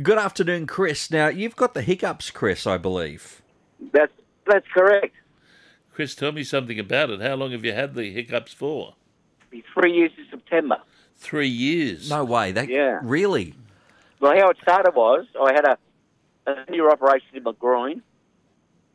Good 0.00 0.18
afternoon, 0.18 0.66
Chris. 0.66 1.10
Now, 1.10 1.28
you've 1.28 1.56
got 1.56 1.74
the 1.74 1.82
hiccups, 1.82 2.30
Chris, 2.30 2.66
I 2.66 2.78
believe. 2.78 3.42
That's, 3.92 4.12
that's 4.46 4.66
correct. 4.72 5.14
Chris, 5.92 6.14
tell 6.14 6.32
me 6.32 6.44
something 6.44 6.78
about 6.78 7.10
it. 7.10 7.20
How 7.20 7.34
long 7.34 7.52
have 7.52 7.64
you 7.64 7.72
had 7.72 7.94
the 7.94 8.12
hiccups 8.12 8.52
for? 8.52 8.94
Be 9.52 9.62
three 9.74 9.92
years 9.92 10.10
in 10.18 10.26
September. 10.30 10.78
Three 11.16 11.48
years? 11.48 12.10
No 12.10 12.24
way. 12.24 12.50
That, 12.50 12.68
yeah. 12.68 12.98
Really? 13.02 13.54
Well, 14.18 14.36
how 14.36 14.50
it 14.50 14.56
started 14.60 14.94
was 14.94 15.26
I 15.40 15.52
had 15.52 15.64
a, 15.64 15.78
a 16.46 16.70
new 16.70 16.90
operation 16.90 17.28
in 17.34 17.44
my 17.44 17.52
groin. 17.52 18.02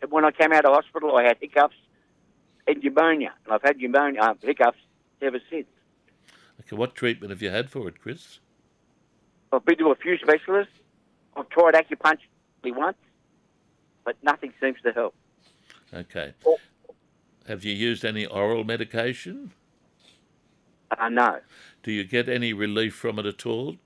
And 0.02 0.12
when 0.12 0.26
I 0.26 0.32
came 0.32 0.52
out 0.52 0.66
of 0.66 0.74
hospital, 0.74 1.16
I 1.16 1.24
had 1.24 1.38
hiccups 1.40 1.76
and 2.68 2.84
pneumonia. 2.84 3.34
And 3.46 3.54
I've 3.54 3.62
had 3.62 3.78
pneumonia, 3.78 4.22
uh, 4.22 4.34
hiccups 4.42 4.80
ever 5.22 5.40
since. 5.50 5.68
Okay, 6.62 6.76
what 6.76 6.96
treatment 6.96 7.30
have 7.30 7.42
you 7.42 7.50
had 7.50 7.70
for 7.70 7.88
it, 7.88 8.02
Chris? 8.02 8.40
I've 9.54 9.64
been 9.64 9.78
to 9.78 9.92
a 9.92 9.96
few 9.96 10.18
specialists. 10.18 10.74
I've 11.36 11.48
tried 11.50 11.76
acupuncture 11.76 12.18
once, 12.66 12.98
but 14.04 14.18
nothing 14.24 14.52
seems 14.60 14.78
to 14.84 14.92
help. 14.92 15.16
Okay. 15.94 16.34
Have 17.48 17.64
you 17.64 17.74
used 17.74 18.04
any 18.04 18.26
oral 18.26 18.66
medication? 18.66 19.52
Uh, 20.92 21.10
no. 21.10 21.40
Do 21.84 21.92
you 21.92 22.04
get 22.04 22.30
any 22.30 22.54
relief 22.54 22.96
from 22.96 23.20
it 23.20 23.26
at 23.26 23.46
all? 23.46 23.78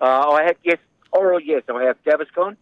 Uh, 0.00 0.30
I 0.30 0.44
have 0.44 0.56
yes, 0.62 0.78
oral 1.12 1.40
yes. 1.40 1.62
I 1.68 1.84
have 1.84 2.02
Gaviscon. 2.04 2.56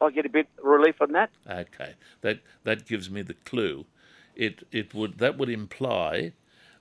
I 0.00 0.10
get 0.10 0.26
a 0.26 0.28
bit 0.28 0.48
relief 0.62 0.96
from 0.96 1.12
that. 1.12 1.30
Okay, 1.48 1.94
that 2.20 2.40
that 2.64 2.86
gives 2.86 3.10
me 3.10 3.22
the 3.22 3.34
clue. 3.34 3.86
It 4.34 4.66
it 4.72 4.92
would 4.94 5.18
that 5.18 5.38
would 5.38 5.48
imply 5.48 6.32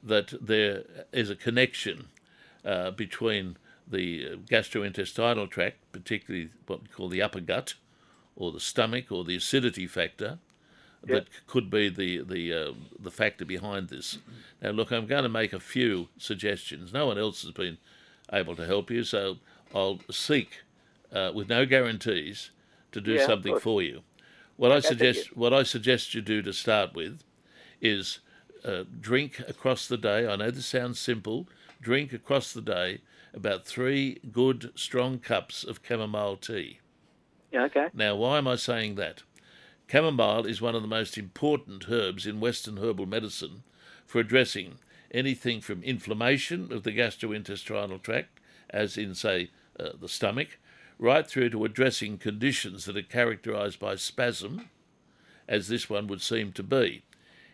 that 0.02 0.34
there 0.46 0.84
is 1.12 1.30
a 1.30 1.36
connection 1.36 2.08
uh, 2.66 2.92
between 2.92 3.58
the 3.88 4.38
gastrointestinal 4.50 5.50
tract, 5.50 5.78
particularly 5.92 6.50
what 6.68 6.82
we 6.82 6.88
call 6.88 7.10
the 7.10 7.22
upper 7.22 7.40
gut, 7.40 7.76
or 8.36 8.52
the 8.52 8.60
stomach, 8.60 9.12
or 9.12 9.24
the 9.24 9.36
acidity 9.36 9.88
factor, 9.88 10.40
that 11.06 11.28
could 11.48 11.70
be 11.70 11.90
the 11.90 12.24
the 12.24 12.54
uh, 12.54 12.74
the 13.00 13.12
factor 13.12 13.46
behind 13.46 13.90
this. 13.90 14.18
Now, 14.62 14.72
look, 14.72 14.92
I'm 14.92 15.06
going 15.06 15.24
to 15.24 15.30
make 15.30 15.54
a 15.54 15.60
few 15.60 16.08
suggestions. 16.18 16.94
No 16.94 17.08
one 17.08 17.18
else 17.18 17.42
has 17.44 17.52
been 17.52 17.78
able 18.32 18.56
to 18.56 18.66
help 18.66 18.90
you, 18.90 19.04
so 19.04 19.38
I'll 19.76 20.00
seek, 20.10 20.62
uh, 21.12 21.32
with 21.34 21.50
no 21.50 21.66
guarantees, 21.66 22.52
to 22.92 23.02
do 23.02 23.14
yeah, 23.14 23.26
something 23.26 23.60
for 23.60 23.82
you. 23.82 24.02
What 24.56 24.72
I 24.72 24.80
suggest, 24.80 25.36
what 25.36 25.54
I 25.54 25.64
suggest 25.64 26.14
you 26.14 26.22
do 26.22 26.42
to 26.42 26.54
start 26.54 26.94
with, 26.94 27.24
is 27.82 28.20
uh, 28.64 28.84
drink 29.00 29.40
across 29.48 29.88
the 29.88 29.98
day. 29.98 30.28
I 30.28 30.36
know 30.36 30.52
this 30.52 30.66
sounds 30.66 31.00
simple. 31.00 31.48
Drink 31.82 32.14
across 32.14 32.54
the 32.54 32.62
day 32.62 33.02
about 33.34 33.66
three 33.66 34.20
good 34.32 34.72
strong 34.76 35.20
cups 35.20 35.64
of 35.64 35.80
chamomile 35.86 36.38
tea. 36.38 36.80
Yeah, 37.52 37.64
okay. 37.64 37.88
Now, 37.94 38.16
why 38.16 38.38
am 38.38 38.48
I 38.48 38.56
saying 38.56 38.96
that? 38.96 39.24
Chamomile 39.92 40.46
is 40.46 40.62
one 40.62 40.76
of 40.76 40.82
the 40.82 40.88
most 40.88 41.18
important 41.18 41.90
herbs 41.90 42.26
in 42.26 42.40
Western 42.40 42.78
herbal 42.78 43.06
medicine 43.06 43.64
for 44.06 44.20
addressing 44.20 44.80
anything 45.12 45.62
from 45.62 45.84
inflammation 45.84 46.72
of 46.72 46.84
the 46.84 46.92
gastrointestinal 46.92 48.02
tract, 48.02 48.40
as 48.70 48.98
in, 48.98 49.14
say, 49.14 49.52
uh, 49.80 49.90
the 50.00 50.10
stomach, 50.10 50.58
right 50.98 51.28
through 51.28 51.50
to 51.50 51.66
addressing 51.66 52.18
conditions 52.18 52.86
that 52.86 52.98
are 52.98 53.04
characterized 53.04 53.80
by 53.80 53.96
spasm, 53.96 54.70
as 55.48 55.68
this 55.68 55.90
one 55.90 56.08
would 56.08 56.22
seem 56.22 56.52
to 56.52 56.64
be. 56.64 57.04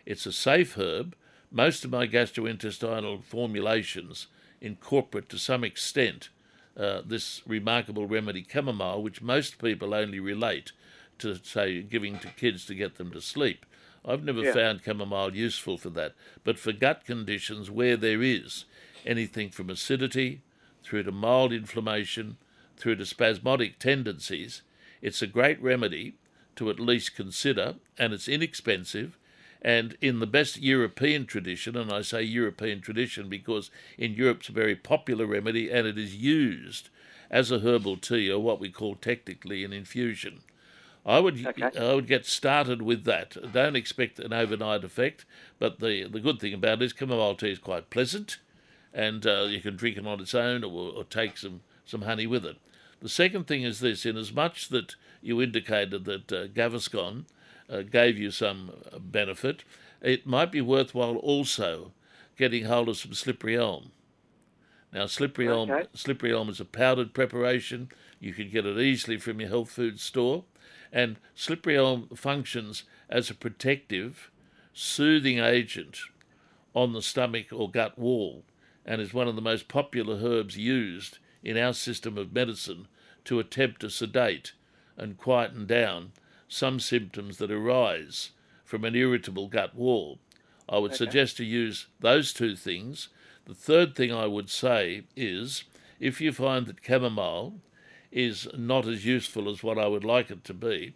It's 0.06 0.26
a 0.26 0.32
safe 0.32 0.76
herb. 0.76 1.16
Most 1.52 1.84
of 1.84 1.92
my 1.92 2.08
gastrointestinal 2.08 3.24
formulations 3.24 4.28
incorporate 4.62 5.30
to 5.30 5.40
some 5.40 5.64
extent 5.64 6.30
uh, 6.78 7.02
this 7.06 7.42
remarkable 7.46 8.08
remedy 8.08 8.46
chamomile, 8.50 9.02
which 9.02 9.22
most 9.22 9.58
people 9.58 9.94
only 9.94 10.20
relate 10.20 10.72
to 11.20 11.36
say 11.44 11.82
giving 11.82 12.20
to 12.20 12.28
kids 12.28 12.66
to 12.66 12.76
get 12.76 12.96
them 12.96 13.12
to 13.12 13.22
sleep. 13.22 13.66
I've 14.06 14.24
never 14.24 14.42
yeah. 14.42 14.54
found 14.54 14.82
chamomile 14.84 15.36
useful 15.36 15.78
for 15.78 15.90
that. 15.92 16.16
But 16.44 16.58
for 16.58 16.72
gut 16.72 17.06
conditions 17.06 17.70
where 17.70 17.98
there 17.98 18.24
is 18.24 18.66
anything 19.06 19.50
from 19.50 19.70
acidity 19.70 20.42
through 20.84 21.04
to 21.04 21.12
mild 21.12 21.54
inflammation 21.54 22.38
through 22.78 22.96
to 22.96 23.06
spasmodic 23.06 23.78
tendencies, 23.78 24.62
it's 25.02 25.22
a 25.22 25.28
great 25.28 25.62
remedy 25.62 26.16
to 26.56 26.70
at 26.70 26.80
least 26.80 27.16
consider, 27.16 27.76
and 27.98 28.14
it's 28.14 28.28
inexpensive. 28.28 29.18
And 29.62 29.98
in 30.02 30.20
the 30.20 30.28
best 30.28 30.58
European 30.58 31.26
tradition, 31.26 31.76
and 31.76 31.92
I 31.92 32.02
say 32.02 32.24
European 32.24 32.80
tradition 32.80 33.28
because 33.28 33.70
in 33.98 34.14
Europe 34.14 34.40
it's 34.40 34.50
a 34.50 34.54
very 34.54 34.76
popular 34.76 35.26
remedy 35.26 35.70
and 35.70 35.86
it 35.86 35.98
is 35.98 36.16
used 36.16 36.90
as 37.30 37.52
a 37.52 37.60
herbal 37.60 37.98
tea 37.98 38.32
or 38.32 38.40
what 38.40 38.60
we 38.60 38.70
call 38.70 38.96
technically 38.96 39.64
an 39.64 39.74
infusion. 39.74 40.42
I 41.10 41.20
would 41.20 41.44
okay. 41.46 41.72
I 41.76 41.96
would 41.96 42.06
get 42.06 42.28
started 42.28 42.84
with 42.84 43.04
that. 43.06 43.36
Don't 43.52 43.76
expect 43.76 44.20
an 44.20 44.32
overnight 44.32 44.84
effect, 44.84 45.26
but 45.58 45.80
the 45.80 46.08
the 46.08 46.20
good 46.20 46.40
thing 46.40 46.54
about 46.54 46.84
it 46.84 46.86
is 46.86 46.94
chamomile 46.98 47.36
tea 47.36 47.52
is 47.52 47.58
quite 47.58 47.90
pleasant, 47.90 48.38
and 48.94 49.26
uh, 49.26 49.48
you 49.50 49.60
can 49.60 49.76
drink 49.76 49.98
it 49.98 50.06
on 50.06 50.20
its 50.22 50.36
own 50.36 50.64
or, 50.64 50.94
or 50.94 51.04
take 51.04 51.38
some 51.38 51.62
some 51.84 52.04
honey 52.04 52.28
with 52.28 52.46
it. 52.46 52.58
The 53.02 53.10
second 53.10 53.48
thing 53.48 53.64
is 53.64 53.80
this: 53.80 54.06
in 54.06 54.18
as 54.18 54.32
much 54.32 54.70
that 54.70 54.96
you 55.20 55.42
indicated 55.42 56.06
that 56.06 56.32
uh, 56.32 56.48
Gaviscon 56.48 57.26
uh, 57.68 57.82
gave 57.82 58.16
you 58.20 58.30
some 58.30 58.72
uh, 58.94 59.00
benefit, 59.00 59.64
it 60.04 60.28
might 60.28 60.52
be 60.52 60.62
worthwhile 60.62 61.16
also 61.16 61.92
getting 62.38 62.66
hold 62.66 62.88
of 62.88 62.98
some 62.98 63.16
slippery 63.16 63.58
elm. 63.58 63.92
Now, 64.94 65.08
slippery 65.08 65.48
elm, 65.48 65.70
Okay. 65.72 65.88
slippery 65.94 66.32
elm 66.34 66.50
is 66.50 66.60
a 66.60 66.66
powdered 66.66 67.14
preparation. 67.14 67.90
You 68.20 68.34
can 68.34 68.50
get 68.50 68.66
it 68.66 68.78
easily 68.78 69.18
from 69.18 69.40
your 69.40 69.50
health 69.50 69.72
food 69.72 70.00
store, 70.00 70.46
and 70.92 71.18
slippery 71.36 71.78
elm 71.78 72.10
functions 72.16 72.84
as 73.10 73.30
a 73.30 73.36
protective, 73.36 74.32
soothing 74.74 75.40
agent 75.40 76.00
on 76.74 76.94
the 76.94 77.02
stomach 77.02 77.48
or 77.52 77.70
gut 77.70 77.98
wall, 77.98 78.44
and 78.86 79.02
is 79.02 79.14
one 79.14 79.28
of 79.28 79.36
the 79.36 79.42
most 79.42 79.68
popular 79.68 80.20
herbs 80.24 80.58
used 80.58 81.20
in 81.44 81.58
our 81.58 81.74
system 81.74 82.18
of 82.18 82.34
medicine 82.34 82.88
to 83.26 83.40
attempt 83.40 83.82
to 83.82 83.90
sedate 83.90 84.54
and 84.98 85.18
quieten 85.18 85.66
down 85.66 86.12
some 86.48 86.80
symptoms 86.80 87.38
that 87.38 87.52
arise 87.52 88.32
from 88.66 88.84
an 88.84 88.96
irritable 88.96 89.48
gut 89.48 89.76
wall. 89.76 90.20
I 90.68 90.78
would 90.78 90.96
suggest 90.96 91.38
to 91.38 91.46
use 91.46 91.88
those 92.00 92.34
two 92.34 92.56
things. 92.56 93.10
The 93.46 93.56
third 93.56 93.96
thing 93.96 94.14
I 94.14 94.28
would 94.28 94.50
say 94.50 95.04
is 95.16 95.64
if 96.00 96.22
you 96.22 96.32
find 96.32 96.68
that 96.68 96.84
chamomile 96.86 97.56
is 98.12 98.48
not 98.58 98.88
as 98.88 99.06
useful 99.06 99.50
as 99.50 99.64
what 99.64 99.78
I 99.78 99.88
would 99.88 100.04
like 100.04 100.32
it 100.32 100.44
to 100.46 100.54
be, 100.54 100.94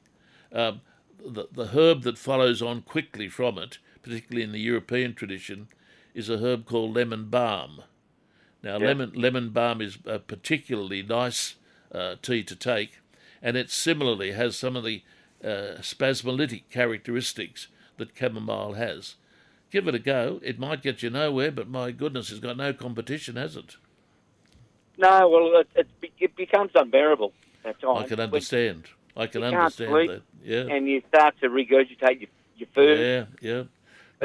um, 0.52 0.82
the, 1.26 1.48
the 1.52 1.68
herb 1.68 2.04
that 2.04 2.18
follows 2.18 2.62
on 2.62 2.82
quickly 2.82 3.30
from 3.30 3.58
it, 3.58 3.78
particularly 4.02 4.44
in 4.44 4.52
the 4.52 4.60
European 4.60 5.14
tradition, 5.14 5.68
is 6.14 6.30
a 6.30 6.38
herb 6.38 6.66
called 6.66 6.96
lemon 6.96 7.26
balm. 7.30 7.84
Now, 8.62 8.78
Yeah. 8.78 8.88
lemon 8.88 9.14
lemon 9.14 9.50
balm 9.50 9.82
is 9.82 9.98
a 10.06 10.20
particularly 10.20 11.04
nice 11.04 11.56
uh, 11.92 12.16
tea 12.22 12.44
to 12.44 12.56
take, 12.56 13.00
and 13.42 13.58
it 13.58 13.70
similarly 13.70 14.32
has 14.32 14.56
some 14.56 14.76
of 14.76 14.84
the 14.84 15.02
uh, 15.44 15.80
spasmolytic 15.82 16.64
characteristics 16.70 17.68
that 17.98 18.18
chamomile 18.18 18.74
has. 18.74 19.16
Give 19.72 19.88
it 19.88 19.96
a 19.96 20.00
go. 20.00 20.40
It 20.44 20.60
might 20.60 20.82
get 20.82 21.04
you 21.04 21.10
nowhere, 21.10 21.52
but 21.52 21.68
my 21.68 21.92
goodness, 21.92 22.32
it's 22.32 22.40
got 22.40 22.58
no 22.58 22.74
competition, 22.74 23.36
has 23.36 23.56
it? 23.56 23.76
No, 24.98 25.28
well, 25.28 25.60
it, 25.60 25.68
it, 25.76 25.80
it 25.80 25.88
becomes 26.46 26.72
unbearable 26.76 27.32
at 27.66 27.80
times. 27.80 28.06
I 28.06 28.08
can 28.08 28.20
understand. 28.20 28.84
I 29.16 29.28
can 29.28 29.44
understand 29.44 29.92
sleep 29.92 30.10
that. 30.12 30.22
Yeah. 30.44 30.76
And 30.76 30.88
you 30.88 31.02
start 31.08 31.36
to 31.42 31.50
regurgitate 31.50 32.20
your, 32.22 32.30
your 32.58 32.68
food. 32.76 33.00
Yeah, 33.00 33.26
yeah. 33.42 33.60
It's 33.62 33.70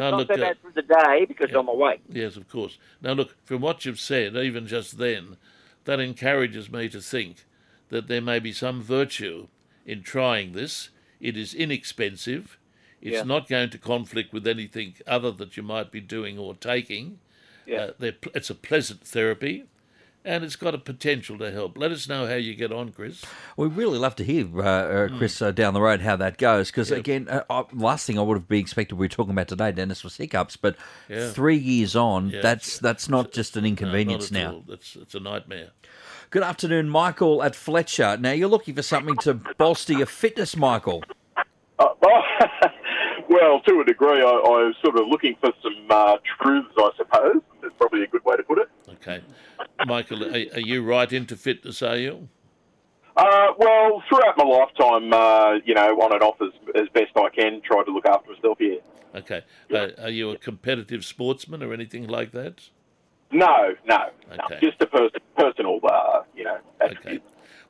No, 0.04 0.10
not 0.10 0.18
look, 0.20 0.28
so 0.38 0.44
uh, 0.44 0.54
for 0.62 0.72
the 0.72 0.82
day 0.82 1.24
because 1.26 1.50
yeah. 1.50 1.58
I'm 1.58 1.68
awake. 1.68 2.00
Yes, 2.08 2.36
of 2.36 2.48
course. 2.48 2.78
Now, 3.02 3.12
look, 3.12 3.36
from 3.44 3.60
what 3.60 3.84
you've 3.84 4.00
said, 4.00 4.36
even 4.36 4.66
just 4.66 4.98
then, 4.98 5.36
that 5.84 6.00
encourages 6.00 6.70
me 6.70 6.88
to 6.88 7.00
think 7.00 7.44
that 7.90 8.08
there 8.08 8.20
may 8.20 8.38
be 8.38 8.52
some 8.52 8.82
virtue 8.82 9.48
in 9.86 10.02
trying 10.02 10.52
this. 10.52 10.90
It 11.20 11.36
is 11.36 11.54
inexpensive. 11.54 12.58
It's 13.00 13.14
Yeah. 13.16 13.22
not 13.22 13.48
going 13.48 13.70
to 13.70 13.78
conflict 13.78 14.32
with 14.32 14.46
anything 14.46 14.94
other 15.06 15.30
that 15.32 15.56
you 15.56 15.62
might 15.62 15.90
be 15.90 16.00
doing 16.00 16.38
or 16.38 16.54
taking. 16.54 17.18
Yeah. 17.66 17.90
Uh, 18.00 18.12
it's 18.34 18.50
a 18.50 18.54
pleasant 18.54 19.02
therapy, 19.06 19.64
and 20.28 20.44
it's 20.44 20.56
got 20.56 20.74
a 20.74 20.78
potential 20.78 21.38
to 21.38 21.50
help. 21.50 21.78
Let 21.78 21.90
us 21.90 22.06
know 22.06 22.26
how 22.26 22.34
you 22.34 22.54
get 22.54 22.70
on, 22.70 22.92
Chris. 22.92 23.24
We'd 23.56 23.72
really 23.72 23.98
love 23.98 24.14
to 24.16 24.24
hear, 24.24 24.46
uh, 24.60 24.62
uh, 24.62 25.08
Chris, 25.16 25.40
uh, 25.40 25.52
down 25.52 25.72
the 25.72 25.80
road 25.80 26.02
how 26.02 26.16
that 26.16 26.36
goes. 26.36 26.70
Because, 26.70 26.90
again, 26.90 27.26
uh, 27.30 27.44
uh, 27.48 27.64
last 27.72 28.06
thing 28.06 28.18
I 28.18 28.22
would 28.22 28.36
have 28.36 28.46
been 28.46 28.60
expected 28.60 28.96
we 28.96 29.06
were 29.06 29.08
talking 29.08 29.32
about 29.32 29.48
today, 29.48 29.72
Dennis, 29.72 30.04
was 30.04 30.18
hiccups. 30.18 30.56
But 30.56 30.76
Yeah. 31.08 31.30
three 31.30 31.56
years 31.56 31.96
on, 31.96 32.28
Yeah, 32.28 32.42
that's 32.42 32.78
that's 32.78 33.08
not 33.08 33.32
just 33.32 33.56
an 33.56 33.64
inconvenience 33.64 34.30
not 34.30 34.42
at 34.42 34.52
now. 34.52 34.62
It's, 34.74 34.96
it's 34.96 35.14
a 35.14 35.20
nightmare. 35.20 35.70
Good 36.30 36.42
afternoon, 36.42 36.90
Michael 36.90 37.42
at 37.42 37.56
Fletcher. 37.56 38.18
Now, 38.20 38.32
you're 38.32 38.50
looking 38.50 38.74
for 38.74 38.82
something 38.82 39.16
to 39.18 39.34
bolster 39.56 39.94
your 39.94 40.06
fitness, 40.06 40.56
Michael. 40.56 41.02
Uh, 41.78 41.86
well, 42.02 43.60
to 43.66 43.80
a 43.80 43.84
degree, 43.84 44.20
I, 44.20 44.24
I 44.24 44.66
was 44.66 44.74
sort 44.82 44.98
of 44.98 45.08
looking 45.08 45.36
for 45.40 45.52
some 45.62 45.86
uh, 45.88 46.16
truths, 46.42 46.74
I 46.76 46.90
suppose. 46.98 47.36
That's 47.62 47.74
probably 47.78 48.02
a 48.02 48.06
good 48.08 48.24
way 48.26 48.36
to 48.36 48.42
put 48.42 48.58
it. 48.58 48.68
Okay. 49.00 49.22
Michael, 49.86 50.24
are, 50.24 50.44
are 50.54 50.60
you 50.60 50.82
right 50.82 51.12
into 51.12 51.36
fitness, 51.36 51.82
are 51.82 51.96
you? 51.96 52.28
Uh, 53.16 53.48
well, 53.58 54.02
throughout 54.08 54.36
my 54.36 54.44
lifetime, 54.44 55.12
uh, 55.12 55.54
you 55.64 55.74
know, 55.74 55.96
on 56.00 56.12
and 56.12 56.22
off 56.22 56.36
as, 56.40 56.52
as 56.74 56.88
best 56.94 57.10
I 57.16 57.28
can, 57.30 57.60
try 57.62 57.82
to 57.84 57.90
look 57.90 58.06
after 58.06 58.32
myself 58.32 58.58
here. 58.58 58.78
Okay. 59.14 59.42
Uh, 59.72 59.88
are 60.02 60.10
you 60.10 60.30
a 60.30 60.38
competitive 60.38 61.04
sportsman 61.04 61.62
or 61.62 61.72
anything 61.72 62.06
like 62.06 62.32
that? 62.32 62.68
No, 63.30 63.74
no, 63.86 64.10
Okay. 64.32 64.36
no. 64.50 64.60
Just 64.60 64.80
a 64.80 64.86
pers- 64.86 65.10
personal, 65.36 65.80
uh, 65.84 66.22
you 66.36 66.44
know, 66.44 66.58
Okay. 66.80 67.20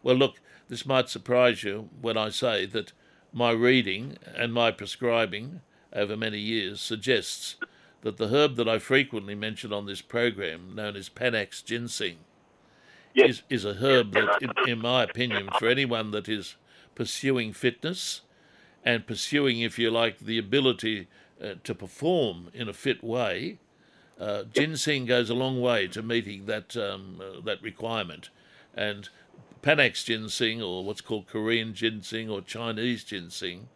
Well, 0.02 0.16
look, 0.16 0.40
this 0.68 0.86
might 0.86 1.08
surprise 1.08 1.64
you 1.64 1.88
when 2.00 2.16
I 2.16 2.28
say 2.28 2.66
that 2.66 2.92
my 3.32 3.50
reading 3.50 4.18
and 4.36 4.52
my 4.52 4.70
prescribing 4.70 5.60
over 5.92 6.16
many 6.16 6.38
years 6.38 6.80
suggests 6.80 7.56
that 8.02 8.16
the 8.16 8.28
herb 8.28 8.56
that 8.56 8.68
I 8.68 8.78
frequently 8.78 9.34
mention 9.34 9.72
on 9.72 9.86
this 9.86 10.02
program, 10.02 10.74
known 10.74 10.96
as 10.96 11.08
Panax 11.08 11.64
ginseng, 11.64 12.18
Yes. 13.14 13.30
is, 13.30 13.42
is 13.48 13.64
a 13.64 13.74
herb 13.74 14.12
that, 14.12 14.40
in, 14.40 14.52
in 14.68 14.78
my 14.78 15.02
opinion, 15.02 15.48
for 15.58 15.66
anyone 15.68 16.10
that 16.12 16.28
is 16.28 16.54
pursuing 16.94 17.52
fitness 17.52 18.20
and 18.84 19.06
pursuing, 19.06 19.60
if 19.60 19.78
you 19.78 19.90
like, 19.90 20.18
the 20.20 20.38
ability 20.38 21.08
uh, 21.42 21.54
to 21.64 21.74
perform 21.74 22.50
in 22.54 22.68
a 22.68 22.72
fit 22.72 23.02
way, 23.02 23.58
uh, 24.20 24.44
ginseng 24.44 25.06
goes 25.06 25.30
a 25.30 25.34
long 25.34 25.60
way 25.60 25.88
to 25.88 26.02
meeting 26.02 26.46
that 26.46 26.76
um, 26.76 27.20
uh, 27.20 27.40
that 27.40 27.62
requirement. 27.62 28.30
And 28.74 29.08
Panax 29.62 30.04
ginseng, 30.04 30.62
or 30.62 30.84
what's 30.84 31.00
called 31.00 31.26
Korean 31.26 31.74
ginseng 31.74 32.28
or 32.28 32.40
Chinese 32.40 33.04
ginseng, 33.04 33.68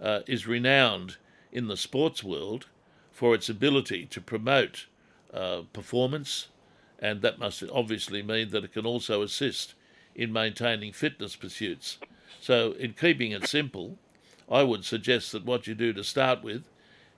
uh, 0.00 0.20
is 0.26 0.46
renowned 0.46 1.16
in 1.52 1.68
the 1.68 1.76
sports 1.76 2.22
world 2.22 2.66
for 3.14 3.34
its 3.34 3.48
ability 3.48 4.04
to 4.06 4.20
promote 4.20 4.86
uh, 5.32 5.62
performance, 5.72 6.48
and 6.98 7.22
that 7.22 7.38
must 7.38 7.62
obviously 7.72 8.22
mean 8.22 8.50
that 8.50 8.64
it 8.64 8.72
can 8.72 8.84
also 8.84 9.22
assist 9.22 9.74
in 10.16 10.32
maintaining 10.32 10.92
fitness 10.92 11.36
pursuits. 11.36 11.98
So, 12.40 12.72
in 12.72 12.92
keeping 12.92 13.30
it 13.30 13.46
simple, 13.46 13.96
I 14.50 14.64
would 14.64 14.84
suggest 14.84 15.32
that 15.32 15.44
what 15.44 15.66
you 15.66 15.74
do 15.74 15.92
to 15.92 16.04
start 16.04 16.42
with 16.42 16.68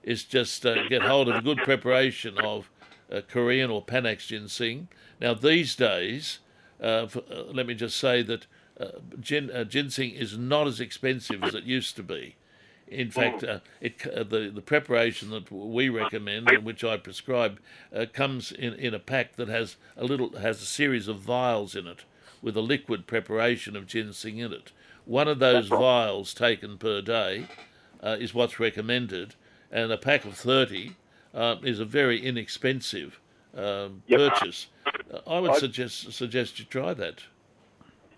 is 0.03 0.23
just 0.23 0.65
uh, 0.65 0.87
get 0.87 1.01
hold 1.01 1.27
of 1.27 1.35
a 1.35 1.41
good 1.41 1.57
preparation 1.57 2.37
of 2.37 2.69
uh, 3.11 3.21
Korean 3.27 3.71
or 3.71 3.83
Panax 3.83 4.27
ginseng. 4.27 4.87
Now, 5.19 5.33
these 5.33 5.75
days, 5.75 6.39
uh, 6.79 7.07
for, 7.07 7.23
uh, 7.31 7.43
let 7.51 7.65
me 7.65 7.73
just 7.73 7.97
say 7.97 8.21
that 8.21 8.45
uh, 8.79 8.85
uh, 8.85 9.63
ginseng 9.63 10.11
is 10.11 10.37
not 10.37 10.67
as 10.67 10.79
expensive 10.79 11.43
as 11.43 11.55
it 11.55 11.63
used 11.63 11.95
to 11.95 12.03
be. 12.03 12.35
In 12.87 13.11
fact, 13.11 13.43
uh, 13.43 13.59
it, 13.81 14.05
uh, 14.07 14.23
the, 14.23 14.49
the 14.53 14.61
preparation 14.61 15.29
that 15.31 15.51
we 15.51 15.89
recommend 15.89 16.49
and 16.49 16.63
which 16.63 16.83
I 16.83 16.97
prescribe 16.97 17.59
uh, 17.93 18.05
comes 18.11 18.51
in, 18.51 18.73
in 18.75 18.93
a 18.93 18.99
pack 18.99 19.35
that 19.35 19.49
has 19.49 19.75
a 19.97 20.05
little 20.05 20.37
has 20.37 20.61
a 20.61 20.65
series 20.65 21.07
of 21.07 21.19
vials 21.19 21.75
in 21.75 21.85
it 21.87 22.05
with 22.41 22.55
a 22.55 22.61
liquid 22.61 23.05
preparation 23.05 23.75
of 23.75 23.87
ginseng 23.87 24.37
in 24.37 24.53
it. 24.53 24.71
One 25.05 25.27
of 25.27 25.39
those 25.39 25.67
vials 25.67 26.33
taken 26.33 26.77
per 26.77 27.01
day 27.01 27.47
uh, 28.01 28.17
is 28.19 28.33
what's 28.33 28.59
recommended, 28.59 29.35
and 29.71 29.91
a 29.91 29.97
pack 29.97 30.23
of 30.25 30.35
30 30.35 30.95
uh, 31.33 31.55
is 31.63 31.79
a 31.79 31.85
very 31.85 32.23
inexpensive 32.23 33.19
um, 33.55 34.03
Yep. 34.07 34.19
purchase. 34.19 34.67
Uh, 35.11 35.19
I 35.27 35.39
would 35.39 35.51
I- 35.51 35.59
suggest 35.59 36.13
suggest 36.13 36.59
you 36.59 36.65
try 36.65 36.93
that. 36.93 37.23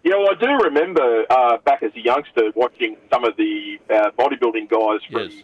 Yeah, 0.03 0.15
well, 0.17 0.29
I 0.31 0.35
do 0.35 0.63
remember 0.63 1.25
uh, 1.29 1.57
back 1.57 1.83
as 1.83 1.91
a 1.95 1.99
youngster 1.99 2.51
watching 2.55 2.95
some 3.11 3.23
of 3.25 3.35
the 3.37 3.79
uh, 3.89 4.11
bodybuilding 4.17 4.69
guys 4.69 5.01
from 5.11 5.29
Yes. 5.29 5.43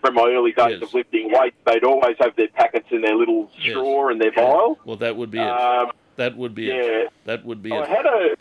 from 0.00 0.14
my 0.14 0.22
early 0.30 0.52
days 0.52 0.78
Yes. 0.80 0.82
of 0.82 0.94
lifting 0.94 1.30
weights. 1.32 1.56
They'd 1.66 1.84
always 1.84 2.16
have 2.20 2.34
their 2.36 2.48
packets 2.48 2.86
in 2.90 3.00
their 3.02 3.16
little 3.16 3.50
Yes. 3.58 3.70
straw 3.72 4.08
and 4.08 4.20
their 4.20 4.32
vial. 4.32 4.78
Well, 4.84 4.96
that 4.96 5.16
would 5.16 5.30
be 5.30 5.38
it. 5.40 5.46
Um, 5.48 5.90
That 6.16 6.36
would 6.36 6.54
be 6.54 6.64
yeah. 6.64 6.74
it. 6.74 7.08
That 7.24 7.44
would 7.44 7.62
be 7.62 7.72
I 7.72 7.82
it. 7.82 7.88
had 7.88 8.06
a 8.06 8.36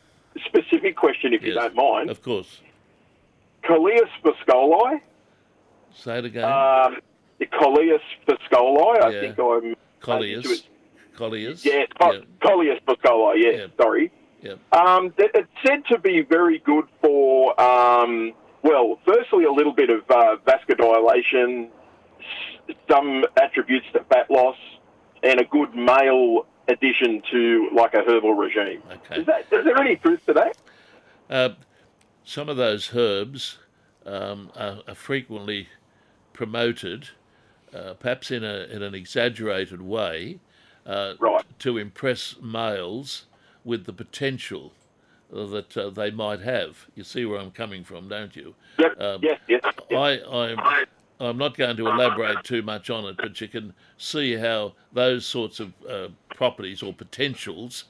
specific 0.46 0.96
question, 0.96 1.34
if 1.34 1.42
you 1.44 1.54
don't 1.54 1.76
mind. 1.76 2.10
Of 2.10 2.22
course. 2.22 2.60
Coleus 3.64 4.10
forskohlii. 4.24 5.02
Say 5.94 6.18
it 6.20 6.26
again. 6.26 6.44
Um, 6.46 6.98
Coleus. 7.60 8.02
I 8.28 9.12
think 9.20 9.40
I'm. 9.40 9.76
Colliers. 10.00 10.64
Colliers. 11.16 11.66
Yeah, 11.66 11.86
Co- 12.00 12.12
Yeah. 12.14 12.20
Coleus 12.44 12.80
forskohlii. 12.88 13.42
Yes, 13.44 13.60
Yeah. 13.60 13.68
sorry. 13.84 14.12
Yeah. 14.42 14.54
Um, 14.72 15.14
it's 15.18 15.48
said 15.66 15.86
to 15.90 15.98
be 16.00 16.22
very 16.22 16.60
good 16.60 16.86
for, 17.02 17.60
um, 17.62 18.34
well, 18.64 19.00
firstly, 19.06 19.46
a 19.46 19.52
little 19.52 19.74
bit 19.74 19.90
of 19.90 20.02
uh, 20.10 20.38
vasodilation, 20.46 21.70
s- 22.70 22.76
some 22.90 23.26
attributes 23.42 23.86
to 23.94 24.04
fat 24.06 24.30
loss, 24.30 24.58
and 25.24 25.40
a 25.40 25.46
good 25.46 25.74
male 25.76 26.46
addition 26.68 27.22
to 27.32 27.70
like 27.76 27.94
a 27.94 28.02
herbal 28.08 28.34
regime. 28.34 28.82
Okay. 28.92 29.22
Is, 29.22 29.26
that, 29.26 29.42
is 29.52 29.66
there 29.66 29.78
any 29.80 29.96
truth 29.98 30.26
to 30.28 30.34
that? 30.34 30.58
Uh, 31.30 31.50
some 32.24 32.50
of 32.50 32.58
those 32.58 32.94
herbs 32.96 33.58
um, 34.06 34.52
are, 34.56 34.80
are 34.88 34.96
frequently 34.96 35.68
promoted, 36.34 37.10
uh, 37.74 37.94
perhaps 37.96 38.32
in, 38.32 38.44
a, 38.44 38.68
in 38.72 38.82
an 38.84 38.94
exaggerated 38.96 39.82
way, 39.82 40.40
uh, 40.86 41.14
Right. 41.20 41.44
to 41.60 41.78
impress 41.78 42.36
males 42.42 43.26
with 43.64 43.86
the 43.86 43.94
potential 43.94 44.74
uh, 45.34 45.46
that 45.48 45.78
uh, 45.78 45.90
they 45.90 46.12
might 46.12 46.42
have. 46.42 46.86
You 46.96 47.04
see 47.04 47.26
where 47.26 47.40
I'm 47.40 47.52
coming 47.52 47.84
from, 47.84 48.08
don't 48.10 48.36
you? 48.36 48.56
Yep. 48.80 49.00
Um, 49.02 49.20
yes. 49.24 49.40
Yes. 49.48 49.62
yes. 49.90 49.98
I, 50.24 50.36
I'm, 50.50 50.86
I'm 51.20 51.38
not 51.38 51.56
going 51.56 51.78
to 51.78 51.88
elaborate 51.88 52.44
too 52.44 52.62
much 52.62 52.90
on 52.90 53.06
it, 53.06 53.18
but 53.18 53.40
you 53.40 53.48
can 53.48 53.74
see 53.98 54.36
how 54.36 54.74
those 54.92 55.26
sorts 55.26 55.60
of 55.60 55.74
uh, 55.88 56.08
properties 56.36 56.82
or 56.84 56.94
potentials 56.94 57.86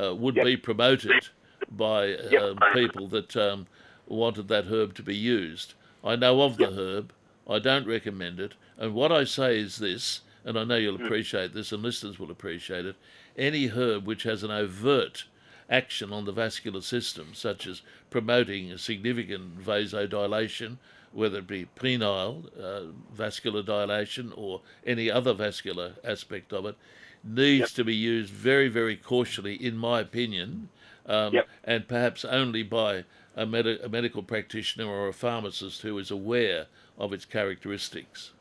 uh, 0.00 0.14
would 0.14 0.36
Yep. 0.36 0.44
be 0.44 0.56
promoted 0.56 1.28
by 1.72 2.06
Yep. 2.30 2.42
um, 2.42 2.58
people 2.72 3.08
that 3.08 3.36
um, 3.36 3.66
wanted 4.06 4.48
that 4.48 4.66
herb 4.66 4.94
to 4.94 5.02
be 5.02 5.16
used. 5.16 5.74
I 6.04 6.14
know 6.16 6.42
of 6.42 6.56
the 6.56 6.70
herb. 6.70 7.12
I 7.48 7.58
don't 7.58 7.86
recommend 7.86 8.38
it. 8.40 8.54
And 8.78 8.94
what 8.94 9.10
I 9.10 9.24
say 9.24 9.58
is 9.58 9.78
this, 9.78 10.20
and 10.44 10.58
I 10.58 10.64
know 10.64 10.76
you'll 10.76 10.96
appreciate 10.96 11.52
this, 11.54 11.72
and 11.72 11.82
listeners 11.82 12.18
will 12.18 12.30
appreciate 12.30 12.86
it. 12.86 12.96
Any 13.36 13.66
herb 13.68 14.06
which 14.06 14.22
has 14.22 14.42
an 14.42 14.50
overt 14.50 15.24
action 15.68 16.12
on 16.12 16.24
the 16.24 16.32
vascular 16.32 16.80
system, 16.80 17.34
such 17.34 17.66
as 17.66 17.82
promoting 18.10 18.70
a 18.72 18.78
significant 18.78 19.58
vasodilation, 19.62 20.78
whether 21.12 21.38
it 21.38 21.46
be 21.46 21.66
penile 21.76 22.46
uh, 22.60 22.92
vascular 23.12 23.62
dilation 23.62 24.32
or 24.36 24.60
any 24.86 25.10
other 25.10 25.32
vascular 25.34 25.92
aspect 26.04 26.52
of 26.52 26.66
it, 26.66 26.76
needs 27.24 27.72
to 27.72 27.84
be 27.84 27.94
used 27.94 28.30
very, 28.32 28.68
very 28.68 28.96
cautiously, 28.96 29.54
in 29.54 29.76
my 29.76 30.00
opinion, 30.00 30.68
um, 31.06 31.34
Yep. 31.34 31.48
and 31.64 31.88
perhaps 31.88 32.24
only 32.24 32.62
by 32.62 33.04
a, 33.34 33.44
medi- 33.46 33.78
a 33.82 33.88
medical 33.88 34.22
practitioner 34.22 34.86
or 34.86 35.08
a 35.08 35.12
pharmacist 35.12 35.82
who 35.82 35.98
is 35.98 36.10
aware 36.10 36.66
of 36.98 37.12
its 37.12 37.24
characteristics. 37.24 38.32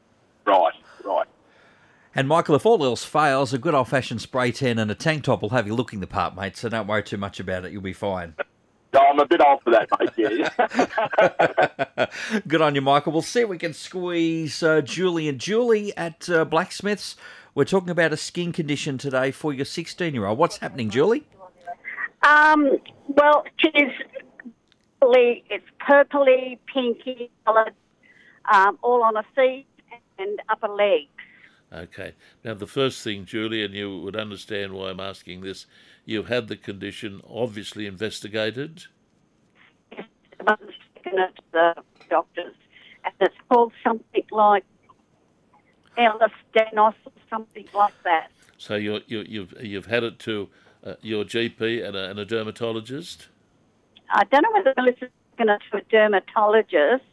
Right. 2.15 2.15
Right. 2.15 2.17
And 2.17 2.27
Michael, 2.27 2.55
if 2.55 2.65
all 2.65 2.83
else 2.83 3.03
fails, 3.03 3.53
a 3.53 3.57
good 3.57 3.75
old 3.75 3.89
fashioned 3.89 4.21
spray 4.21 4.51
tan 4.51 4.79
and 4.79 4.89
a 4.89 4.95
tank 4.95 5.25
top 5.25 5.41
will 5.41 5.49
have 5.49 5.67
you 5.67 5.75
looking 5.75 5.99
the 5.99 6.07
part, 6.07 6.35
mate. 6.35 6.57
So 6.57 6.69
don't 6.69 6.87
worry 6.87 7.03
too 7.03 7.17
much 7.17 7.39
about 7.39 7.65
it. 7.65 7.71
You'll 7.71 7.81
be 7.81 7.93
fine. 7.93 8.35
No, 8.93 9.01
I'm 9.01 9.19
a 9.19 9.27
bit 9.27 9.41
old 9.41 9.61
for 9.63 9.71
that, 9.71 9.89
mate. 9.99 10.11
Yeah. 11.97 12.07
Good 12.47 12.61
on 12.61 12.75
you, 12.75 12.81
Michael. 12.81 13.11
We'll 13.11 13.21
see 13.21 13.41
if 13.41 13.49
we 13.49 13.57
can 13.57 13.73
squeeze 13.73 14.63
uh, 14.63 14.81
Julie 14.81 15.27
and 15.27 15.39
Julie 15.39 15.95
at 15.97 16.29
uh, 16.29 16.45
Blacksmiths. 16.45 17.17
We're 17.53 17.65
talking 17.65 17.89
about 17.89 18.13
a 18.13 18.17
skin 18.17 18.53
condition 18.53 18.97
today 18.97 19.31
for 19.31 19.53
your 19.53 19.65
16 19.65 20.13
year 20.13 20.25
old. 20.25 20.37
What's 20.37 20.57
happening, 20.57 20.89
Julie? 20.89 21.25
Um, 22.23 22.79
well, 23.07 23.43
she's 23.57 23.91
purpley, 25.01 25.43
it's 25.49 25.65
purpley, 25.81 26.57
pinky 26.73 27.29
coloured, 27.45 27.73
um, 28.51 28.79
all 28.81 29.03
on 29.03 29.15
her 29.15 29.25
feet 29.35 29.67
and 30.17 30.39
upper 30.49 30.69
legs. 30.69 31.09
Okay. 31.75 32.13
Now, 32.43 32.53
the 32.53 32.67
first 32.67 33.03
thing, 33.03 33.25
Julie, 33.25 33.63
and 33.63 33.73
you 33.73 33.99
would 33.99 34.15
understand 34.15 34.73
why 34.73 34.91
I'm 34.91 35.01
asking 35.01 35.41
this, 35.41 35.65
you've 36.05 36.29
had 36.29 36.47
the 36.47 36.55
condition 36.55 37.21
obviously 37.29 37.85
investigated. 37.85 38.85
I've 40.47 40.59
taken 40.95 41.19
it 41.19 41.35
to 41.35 41.43
the 41.51 41.75
doctors, 42.09 42.55
and 43.03 43.13
it's 43.19 43.35
called 43.49 43.73
something 43.83 44.23
like 44.31 44.63
Elastenos 45.97 46.93
or 47.05 47.11
something 47.29 47.65
like 47.73 47.93
that. 48.03 48.29
So 48.57 48.75
you 48.75 49.01
you, 49.07 49.25
you've 49.27 49.53
you've 49.61 49.85
had 49.87 50.03
it 50.03 50.19
to 50.19 50.49
uh, 50.85 50.93
your 51.01 51.25
GP 51.25 51.85
and 51.85 51.95
a, 51.95 52.09
and 52.09 52.19
a 52.19 52.25
dermatologist. 52.25 53.27
I 54.09 54.23
don't 54.25 54.43
know 54.43 54.51
whether 54.53 54.73
Melissa's 54.77 55.09
taken 55.31 55.49
it 55.49 55.61
to 55.71 55.77
a 55.77 55.81
dermatologist, 55.89 57.03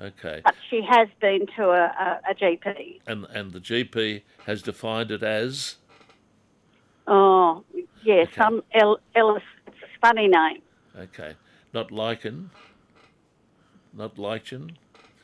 Okay. 0.00 0.40
but 0.44 0.54
she 0.68 0.82
has 0.88 1.08
been 1.20 1.46
to 1.56 1.62
a, 1.70 1.84
a, 1.84 2.20
a 2.30 2.34
GP. 2.34 3.00
And 3.06 3.24
and 3.26 3.52
the 3.52 3.60
GP 3.60 4.22
has 4.46 4.62
defined 4.62 5.10
it 5.10 5.22
as 5.22 5.76
Oh, 7.06 7.64
yes, 8.02 8.28
Okay. 8.28 8.40
some 8.40 8.62
El, 8.72 8.98
Elas, 9.14 9.42
it's 9.66 9.76
a 9.82 10.00
funny 10.06 10.26
name. 10.26 10.62
okay, 10.98 11.34
not 11.72 11.90
lichen, 11.92 12.50
not 13.92 14.18
lichen. 14.18 14.76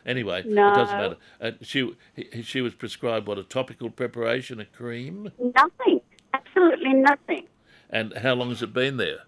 Anyway, 0.06 0.42
No. 0.46 0.70
it 0.72 0.74
doesn't 0.74 0.98
matter. 0.98 1.16
Uh, 1.40 1.50
she 1.62 1.94
he- 2.14 2.42
she 2.42 2.60
was 2.60 2.74
prescribed 2.74 3.26
what 3.26 3.38
a 3.38 3.42
topical 3.42 3.90
preparation, 3.90 4.60
a 4.60 4.64
cream, 4.66 5.30
Nothing, 5.38 6.00
absolutely 6.34 6.92
nothing. 6.94 7.46
and 7.90 8.16
how 8.18 8.34
long 8.34 8.48
has 8.50 8.62
it 8.62 8.72
been 8.72 8.96
there? 8.98 9.20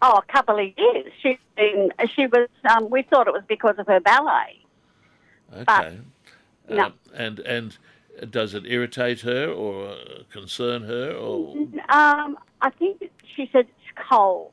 Oh, 0.00 0.18
a 0.28 0.32
couple 0.32 0.58
of 0.58 0.66
years. 0.76 1.12
She's 1.22 1.38
been. 1.56 1.90
She 2.14 2.26
was. 2.26 2.48
Um, 2.70 2.88
we 2.90 3.02
thought 3.02 3.26
it 3.26 3.32
was 3.32 3.42
because 3.48 3.76
of 3.78 3.86
her 3.88 4.00
ballet. 4.00 4.60
Okay. 5.56 5.98
no. 6.68 6.84
Um, 6.86 6.92
and 7.14 7.38
and 7.40 7.78
does 8.30 8.54
it 8.54 8.64
irritate 8.66 9.20
her 9.22 9.50
or 9.50 9.88
uh, 9.90 9.96
concern 10.30 10.82
her 10.82 11.12
or 11.12 11.56
Um, 11.88 12.38
I 12.60 12.70
think 12.78 13.10
she 13.34 13.48
said 13.52 13.66
it's 13.68 14.08
cold. 14.08 14.52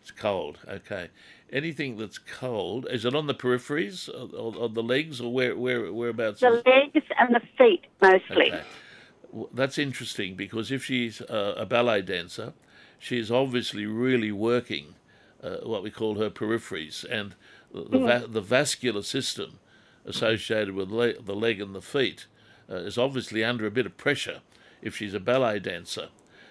it's 0.00 0.10
cold? 0.10 0.58
Okay. 0.68 1.08
Anything 1.52 1.96
that's 1.96 2.18
cold 2.18 2.86
is 2.90 3.04
it 3.04 3.14
on 3.14 3.26
the 3.28 3.34
peripheries, 3.34 4.08
on 4.08 4.74
the 4.74 4.82
legs, 4.82 5.20
or 5.20 5.32
where 5.32 5.56
where 5.56 5.92
whereabouts? 5.92 6.40
The 6.40 6.62
legs 6.66 7.06
and 7.18 7.34
the 7.34 7.40
feet 7.56 7.86
mostly. 8.02 8.52
Okay. 8.52 8.62
W- 9.30 9.48
That's 9.52 9.78
interesting 9.78 10.34
because 10.34 10.70
if 10.70 10.84
she's 10.84 11.20
uh, 11.22 11.54
a 11.56 11.64
ballet 11.66 12.02
dancer, 12.02 12.52
she's 12.98 13.30
obviously 13.30 13.86
really 13.86 14.32
working 14.32 14.94
uh, 15.42 15.56
what 15.62 15.82
we 15.82 15.90
call 15.90 16.16
her 16.18 16.30
peripheries 16.30 17.04
and 17.04 17.34
the, 17.72 17.82
the, 17.82 17.98
va- 17.98 18.26
the 18.28 18.40
vascular 18.40 19.02
system 19.02 19.58
associated 20.04 20.74
with 20.74 20.90
le- 20.90 21.20
the 21.20 21.34
leg 21.34 21.60
and 21.60 21.74
the 21.74 21.82
feet 21.82 22.26
uh, 22.70 22.76
is 22.76 22.96
obviously 22.98 23.44
under 23.44 23.66
a 23.66 23.70
bit 23.70 23.86
of 23.86 23.96
pressure 23.96 24.40
if 24.82 24.96
she's 24.96 25.14
a 25.14 25.20
ballet 25.20 25.58
dancer. 25.58 26.08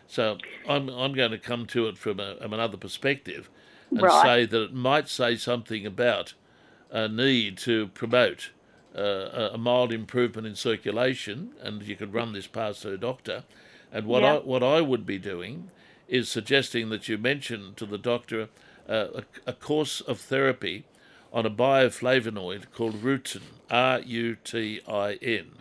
So 0.08 0.38
I'm, 0.70 0.90
I'm 0.90 1.14
going 1.14 1.32
to 1.32 1.38
come 1.40 1.66
to 1.68 1.88
it 1.88 1.98
from 1.98 2.20
a, 2.20 2.36
from 2.36 2.54
another 2.54 2.78
perspective 2.78 3.50
and 3.92 4.02
Right. 4.02 4.24
say 4.24 4.46
that 4.46 4.62
it 4.64 4.74
might 4.74 5.08
say 5.10 5.36
something 5.36 5.86
about 5.86 6.34
a 6.92 7.08
need 7.08 7.58
to 7.60 7.88
promote 7.88 8.52
uh, 8.96 9.50
a- 9.54 9.58
mild 9.58 9.92
improvement 9.92 10.48
in 10.48 10.56
circulation, 10.56 11.52
and 11.62 11.82
you 11.84 11.96
could 11.96 12.14
run 12.14 12.34
this 12.34 12.48
past 12.48 12.84
her 12.84 12.98
doctor. 12.98 13.44
And 13.92 14.06
what 14.08 14.24
I 14.24 14.38
what 14.38 14.64
I 14.64 14.82
would 14.82 15.06
be 15.06 15.18
doing 15.18 15.70
is 16.08 16.30
suggesting 16.30 16.90
that 16.90 17.08
you 17.08 17.18
mention 17.18 17.74
to 17.76 17.86
the 17.86 17.98
doctor 17.98 18.50
uh, 18.88 19.08
a, 19.16 19.24
a 19.48 19.54
course 19.54 20.02
of 20.02 20.20
therapy 20.20 20.86
on 21.34 21.46
a 21.46 21.50
bioflavonoid 21.50 22.72
called 22.74 23.02
rutin, 23.04 23.42
R 23.70 24.00
U 24.02 24.36
T 24.44 24.82
I 24.88 25.14
N. 25.22 25.52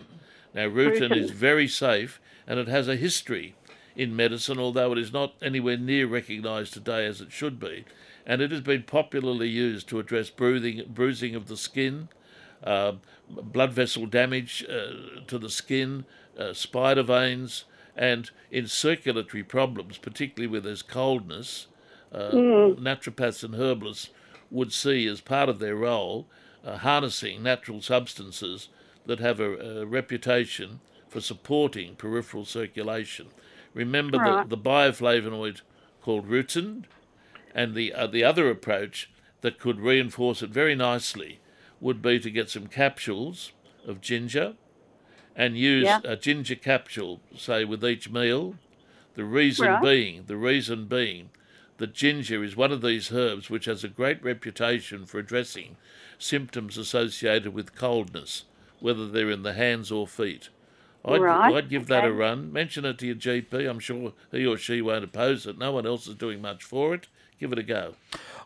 Now, 0.54 0.66
rutin 0.68 1.11
Rutin. 1.11 1.16
is 1.16 1.30
very 1.30 1.66
safe, 1.66 2.20
and 2.46 2.59
it 2.59 2.68
has 2.68 2.87
a 2.87 2.96
history 2.96 3.54
in 3.96 4.14
medicine, 4.14 4.59
although 4.59 4.92
it 4.92 4.98
is 4.98 5.12
not 5.12 5.35
anywhere 5.42 5.76
near 5.76 6.07
recognised 6.07 6.72
today 6.72 7.07
as 7.07 7.20
it 7.20 7.33
should 7.33 7.59
be. 7.59 7.85
And 8.26 8.40
it 8.40 8.50
has 8.50 8.61
been 8.61 8.85
popularly 8.85 9.48
used 9.48 9.88
to 9.88 9.98
address 9.98 10.30
bruising, 10.30 10.83
bruising 10.88 11.35
of 11.35 11.48
the 11.48 11.57
skin, 11.57 12.09
uh, 12.62 12.92
blood 13.28 13.72
vessel 13.72 14.07
damage 14.07 14.64
uh, 14.68 15.20
to 15.26 15.38
the 15.38 15.50
skin, 15.50 16.04
uh, 16.38 16.52
spider 16.52 17.02
veins, 17.02 17.64
and 17.96 18.30
in 18.50 18.66
circulatory 18.66 19.42
problems, 19.42 19.98
particularly 19.98 20.50
where 20.50 20.61
there's 20.61 20.83
coldness. 20.83 21.68
Uh, 22.12 22.30
Naturopaths 22.33 23.42
and 23.42 23.54
herbalists 23.57 24.11
would 24.50 24.72
see 24.72 25.07
as 25.07 25.20
part 25.20 25.48
of 25.48 25.59
their 25.59 25.74
role 25.76 26.26
uh, 26.64 26.78
harnessing 26.78 27.42
natural 27.42 27.80
substances 27.80 28.68
that 29.07 29.18
have 29.20 29.40
a, 29.40 29.80
a 29.80 29.87
reputation 29.87 30.80
for 31.09 31.20
supporting 31.20 31.94
peripheral 31.96 32.44
circulation. 32.44 33.28
Remember 33.74 34.18
Right. 34.18 34.48
the, 34.48 34.57
the 34.57 34.62
bioflavonoid 34.62 35.61
called 36.02 36.28
rutin, 36.28 36.85
and 37.54 37.74
the 37.74 37.92
uh, 37.92 38.07
the 38.07 38.24
other 38.24 38.48
approach 38.50 39.11
that 39.40 39.59
could 39.59 39.80
reinforce 39.80 40.42
it 40.42 40.50
very 40.50 40.74
nicely 40.74 41.40
would 41.80 42.00
be 42.00 42.18
to 42.18 42.30
get 42.30 42.48
some 42.50 42.66
capsules 42.66 43.52
of 43.87 44.00
ginger 44.00 44.54
and 45.36 45.56
use 45.58 45.84
Yeah. 45.84 46.00
a 46.04 46.16
ginger 46.16 46.54
capsule, 46.54 47.20
say, 47.36 47.64
with 47.64 47.84
each 47.84 48.08
meal. 48.10 48.56
The 49.14 49.24
reason 49.24 49.66
Right. 49.66 49.82
being, 49.82 50.24
the 50.26 50.36
reason 50.36 50.86
being, 50.86 51.30
that 51.78 51.94
ginger 51.94 52.42
is 52.44 52.56
one 52.56 52.72
of 52.72 52.82
these 52.82 53.12
herbs 53.12 53.50
which 53.50 53.64
has 53.66 53.82
a 53.84 53.88
great 53.88 54.22
reputation 54.22 55.06
for 55.06 55.18
addressing 55.18 55.76
symptoms 56.18 56.78
associated 56.78 57.52
with 57.52 57.74
coldness, 57.74 58.44
whether 58.80 59.08
they're 59.08 59.30
in 59.30 59.42
the 59.42 59.54
hands 59.54 59.90
or 59.90 60.06
feet. 60.06 60.48
I'd, 61.04 61.20
Right, 61.20 61.52
I'd 61.54 61.68
give 61.68 61.86
that 61.88 62.04
a 62.04 62.12
run. 62.12 62.50
Mention 62.52 62.84
it 62.86 62.96
to 62.98 63.06
your 63.06 63.14
GP. 63.16 63.66
I'm 63.68 63.78
sure 63.78 64.14
he 64.32 64.46
or 64.46 64.56
she 64.56 64.80
won't 64.80 65.04
oppose 65.04 65.46
it. 65.46 65.58
No 65.58 65.72
one 65.72 65.84
else 65.86 66.06
is 66.06 66.14
doing 66.14 66.40
much 66.40 66.64
for 66.64 66.94
it. 66.94 67.08
Give 67.40 67.52
it 67.52 67.58
a 67.58 67.62
go. 67.62 67.94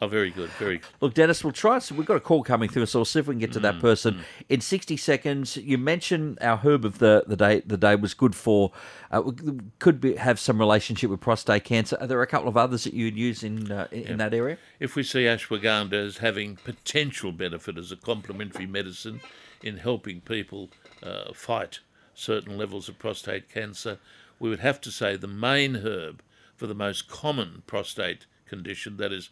Oh, 0.01 0.09
very 0.09 0.31
good. 0.31 0.48
Very 0.51 0.79
good. 0.79 0.88
Look, 1.01 1.14
Dennis, 1.14 1.44
we'll 1.44 1.53
try. 1.53 1.79
So 1.79 1.94
we've 1.94 2.07
got 2.07 2.16
a 2.16 2.20
call 2.20 2.42
coming 2.42 2.68
through, 2.68 2.87
so 2.87 3.01
we'll 3.01 3.05
see 3.05 3.18
if 3.18 3.27
we 3.27 3.35
can 3.35 3.40
get 3.40 3.53
to 3.53 3.59
Mm, 3.59 3.62
that 3.62 3.81
person 3.81 4.24
in 4.48 4.61
sixty 4.61 4.96
seconds. 4.96 5.57
You 5.57 5.77
mentioned 5.77 6.38
our 6.40 6.57
herb 6.59 6.85
of 6.85 6.98
the, 6.98 7.24
the 7.27 7.37
day. 7.37 7.61
The 7.66 7.77
day 7.77 7.96
was 7.96 8.14
good 8.14 8.35
for 8.35 8.72
uh, 9.11 9.31
could 9.79 10.01
be, 10.01 10.16
have 10.16 10.40
some 10.40 10.59
relationship 10.59 11.11
with 11.11 11.20
prostate 11.20 11.64
cancer. 11.64 11.98
Are 12.01 12.07
there 12.07 12.22
a 12.22 12.27
couple 12.27 12.48
of 12.48 12.57
others 12.57 12.85
that 12.85 12.94
you'd 12.94 13.16
use 13.16 13.42
in 13.42 13.70
uh, 13.70 13.88
in, 13.90 14.03
in 14.05 14.16
that 14.18 14.33
area? 14.33 14.57
If 14.81 14.94
we 14.96 15.03
see 15.03 15.24
ashwagandha 15.24 15.92
as 15.92 16.18
having 16.18 16.57
potential 16.57 17.33
benefit 17.33 17.77
as 17.77 17.92
a 17.92 17.96
complementary 17.96 18.66
medicine 18.66 19.20
in 19.62 19.79
helping 19.79 20.20
people 20.20 20.70
uh, 21.03 21.33
fight 21.35 21.81
certain 22.14 22.57
levels 22.57 22.88
of 22.88 22.98
prostate 22.98 23.48
cancer, 23.48 23.98
we 24.38 24.48
would 24.48 24.61
have 24.61 24.81
to 24.81 24.90
say 24.90 25.16
the 25.16 25.29
main 25.29 25.77
herb 25.77 26.22
for 26.57 26.66
the 26.66 26.74
most 26.74 27.09
common 27.09 27.62
prostate 27.66 28.27
condition, 28.49 28.97
that 28.97 29.13
is 29.13 29.31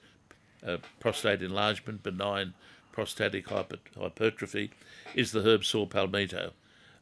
uh, 0.66 0.78
prostate 1.00 1.42
enlargement, 1.42 2.02
benign 2.02 2.54
prostatic 2.92 3.48
hyper- 3.48 3.78
hypertrophy, 3.98 4.70
is 5.14 5.32
the 5.32 5.42
herb 5.42 5.64
saw 5.64 5.86
palmetto. 5.86 6.52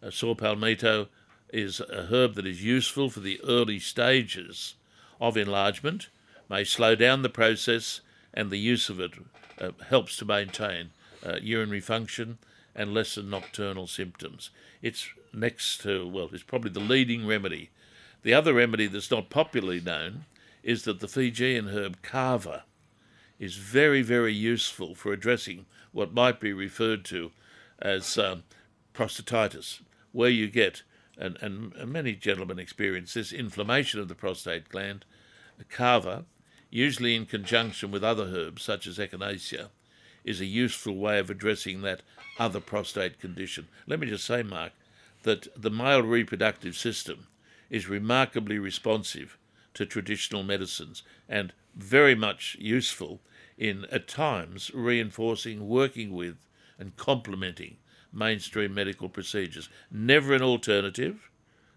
Uh, 0.02 0.10
saw 0.10 0.34
palmetto 0.34 1.08
is 1.52 1.80
a 1.80 2.06
herb 2.10 2.34
that 2.34 2.46
is 2.46 2.64
useful 2.64 3.08
for 3.08 3.20
the 3.20 3.40
early 3.46 3.78
stages 3.78 4.74
of 5.20 5.36
enlargement, 5.36 6.08
may 6.48 6.64
slow 6.64 6.94
down 6.94 7.22
the 7.22 7.28
process, 7.28 8.00
and 8.32 8.50
the 8.50 8.58
use 8.58 8.88
of 8.88 8.98
it 8.98 9.12
uh, 9.60 9.70
helps 9.88 10.16
to 10.16 10.24
maintain 10.24 10.90
uh, 11.24 11.36
urinary 11.40 11.80
function 11.80 12.38
and 12.74 12.92
lessen 12.92 13.30
nocturnal 13.30 13.86
symptoms. 13.86 14.50
It's 14.82 15.08
next 15.32 15.80
to, 15.82 16.06
well, 16.06 16.28
it's 16.32 16.42
probably 16.42 16.70
the 16.70 16.80
leading 16.80 17.26
remedy. 17.26 17.70
The 18.22 18.34
other 18.34 18.52
remedy 18.52 18.88
that's 18.88 19.10
not 19.10 19.30
popularly 19.30 19.80
known 19.80 20.24
is 20.64 20.84
that 20.84 20.98
the 20.98 21.06
Fijian 21.06 21.68
herb 21.68 22.00
kava 22.02 22.64
is 23.38 23.56
very, 23.56 24.00
very 24.00 24.32
useful 24.32 24.94
for 24.94 25.12
addressing 25.12 25.66
what 25.92 26.14
might 26.14 26.40
be 26.40 26.52
referred 26.52 27.04
to 27.04 27.30
as 27.78 28.16
um, 28.16 28.42
prostatitis, 28.94 29.82
where 30.12 30.30
you 30.30 30.48
get, 30.48 30.82
and, 31.18 31.36
and 31.42 31.74
many 31.86 32.14
gentlemen 32.14 32.58
experience 32.58 33.12
this, 33.12 33.30
inflammation 33.30 34.00
of 34.00 34.08
the 34.08 34.14
prostate 34.14 34.70
gland. 34.70 35.04
Kava, 35.68 36.24
usually 36.70 37.14
in 37.14 37.26
conjunction 37.26 37.90
with 37.90 38.02
other 38.02 38.24
herbs 38.24 38.62
such 38.62 38.86
as 38.86 38.98
echinacea, 38.98 39.68
is 40.24 40.40
a 40.40 40.46
useful 40.46 40.96
way 40.96 41.18
of 41.18 41.28
addressing 41.28 41.82
that 41.82 42.00
other 42.38 42.58
prostate 42.58 43.20
condition. 43.20 43.68
Let 43.86 44.00
me 44.00 44.06
just 44.06 44.24
say, 44.24 44.42
Mark, 44.42 44.72
that 45.24 45.46
the 45.60 45.70
male 45.70 46.02
reproductive 46.02 46.74
system 46.74 47.26
is 47.68 47.88
remarkably 47.88 48.58
responsive 48.58 49.36
to 49.74 49.86
traditional 49.86 50.42
medicines 50.42 51.02
and 51.28 51.52
very 51.74 52.14
much 52.14 52.56
useful 52.58 53.20
in, 53.58 53.86
at 53.90 54.08
times, 54.08 54.70
reinforcing, 54.74 55.68
working 55.68 56.12
with, 56.12 56.36
and 56.78 56.96
complementing 56.96 57.76
mainstream 58.12 58.74
medical 58.74 59.08
procedures. 59.08 59.68
Never 59.90 60.34
an 60.34 60.42
alternative. 60.42 61.30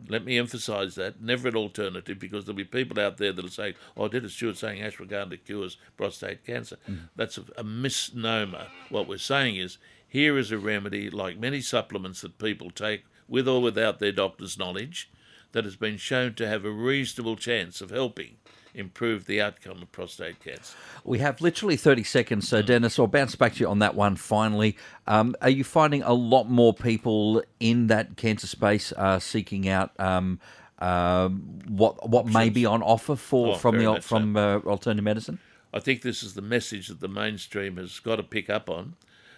Let 0.07 0.23
me 0.25 0.37
emphasise 0.37 0.95
that. 0.95 1.21
Never 1.21 1.47
an 1.47 1.55
alternative 1.55 2.19
because 2.19 2.45
there'll 2.45 2.57
be 2.57 2.63
people 2.63 2.99
out 2.99 3.17
there 3.17 3.33
that'll 3.33 3.49
say, 3.49 3.73
oh, 3.95 4.07
Dennis 4.07 4.33
Stewart 4.33 4.57
saying 4.57 4.81
ashwagandha 4.81 5.43
cures 5.43 5.77
prostate 5.97 6.45
cancer. 6.45 6.77
Mm. 6.87 7.09
That's 7.15 7.37
a, 7.39 7.43
a 7.57 7.63
misnomer. 7.63 8.67
What 8.89 9.07
we're 9.07 9.17
saying 9.17 9.55
is, 9.55 9.79
here 10.07 10.37
is 10.37 10.51
a 10.51 10.57
remedy, 10.57 11.09
like 11.09 11.37
many 11.37 11.61
supplements 11.61 12.21
that 12.21 12.37
people 12.37 12.69
take 12.69 13.05
with 13.27 13.47
or 13.47 13.61
without 13.61 13.99
their 13.99 14.11
doctor's 14.11 14.57
knowledge, 14.57 15.09
that 15.57 15.65
has 15.65 15.75
been 15.75 15.97
shown 15.97 16.35
to 16.35 16.47
have 16.47 16.65
a 16.65 16.69
reasonable 16.69 17.35
chance 17.35 17.81
of 17.81 17.89
helping 17.89 18.35
improve 18.75 19.25
the 19.25 19.41
outcome 19.41 19.81
of 19.81 19.91
prostate 19.91 20.39
cancer. 20.39 20.77
We 21.03 21.17
have 21.17 21.41
literally 21.41 21.75
30 21.75 22.03
seconds, 22.03 22.47
so 22.47 22.61
Dennis, 22.61 22.99
I'll 22.99 23.07
bounce 23.07 23.33
back 23.33 23.55
to 23.55 23.61
you 23.61 23.67
on 23.67 23.79
that 23.79 23.95
one 23.95 24.17
finally. 24.17 24.77
Um, 25.07 25.35
are 25.41 25.49
you 25.49 25.63
finding 25.63 26.03
a 26.03 26.13
lot 26.13 26.47
more 26.47 26.75
people 26.75 27.41
in 27.59 27.87
that 27.87 28.17
cancer 28.17 28.45
space 28.45 28.93
uh, 28.95 29.17
seeking 29.17 29.67
out 29.67 29.99
um, 29.99 30.39
uh, 30.77 31.29
what 31.29 32.07
what 32.07 32.27
may 32.27 32.49
be 32.49 32.67
on 32.67 32.83
offer 32.83 33.15
for 33.15 33.55
Oh, 33.55 33.57
from 33.57 33.79
the 33.79 33.99
from 33.99 34.37
uh, 34.37 34.59
alternative 34.59 35.03
medicine? 35.03 35.39
I 35.73 35.79
think 35.79 36.03
this 36.03 36.21
is 36.21 36.35
the 36.35 36.43
message 36.43 36.87
that 36.89 36.99
the 36.99 37.07
mainstream 37.07 37.77
has 37.77 37.97
got 37.97 38.17
to 38.17 38.23
pick 38.23 38.47
up 38.47 38.69
on 38.69 38.93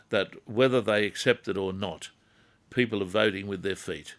that 0.09 0.33
whether 0.45 0.81
they 0.81 1.05
accept 1.05 1.47
it 1.47 1.55
or 1.55 1.71
not, 1.71 2.09
people 2.71 3.01
are 3.01 3.05
voting 3.05 3.47
with 3.47 3.63
their 3.63 3.77
feet. 3.77 4.15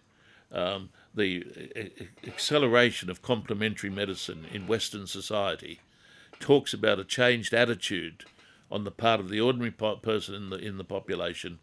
Um, 0.51 0.89
the 1.15 1.45
a- 1.75 1.81
a- 2.03 2.29
acceleration 2.29 3.11
of 3.11 3.23
complementary 3.23 3.91
medicine 3.91 4.47
in 4.53 4.67
Western 4.67 5.07
society 5.07 5.81
talks 6.39 6.73
about 6.73 6.99
a 6.99 7.05
changed 7.05 7.53
attitude 7.53 8.25
on 8.71 8.85
the 8.85 8.91
part 8.91 9.21
of 9.21 9.29
the 9.29 9.41
ordinary 9.41 9.71
person 9.71 10.35
in 10.35 10.51
the 10.51 10.57
in 10.57 10.79
the 10.79 10.85
population 10.85 11.59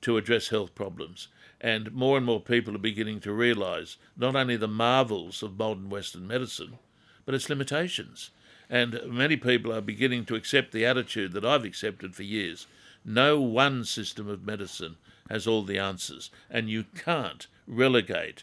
to 0.00 0.16
address 0.16 0.48
health 0.48 0.74
problems. 0.74 1.28
And 1.60 1.92
more 1.92 2.16
and 2.16 2.26
more 2.26 2.40
people 2.40 2.74
are 2.74 2.78
beginning 2.78 3.20
to 3.20 3.32
realise 3.32 3.96
not 4.16 4.36
only 4.36 4.56
the 4.56 4.68
marvels 4.68 5.42
of 5.42 5.58
modern 5.58 5.88
Western 5.88 6.26
medicine, 6.26 6.78
but 7.24 7.34
its 7.34 7.48
limitations. 7.48 8.30
And 8.68 9.00
many 9.06 9.36
people 9.36 9.72
are 9.72 9.80
beginning 9.80 10.24
to 10.26 10.34
accept 10.34 10.72
the 10.72 10.84
attitude 10.84 11.32
that 11.32 11.44
I've 11.44 11.64
accepted 11.64 12.14
for 12.14 12.22
years. 12.22 12.66
No 13.04 13.40
one 13.40 13.84
system 13.84 14.28
of 14.28 14.46
medicine 14.46 14.96
has 15.28 15.46
all 15.46 15.62
the 15.62 15.78
answers, 15.78 16.30
and 16.50 16.68
you 16.68 16.84
can't 16.94 17.46
relegate 17.66 18.42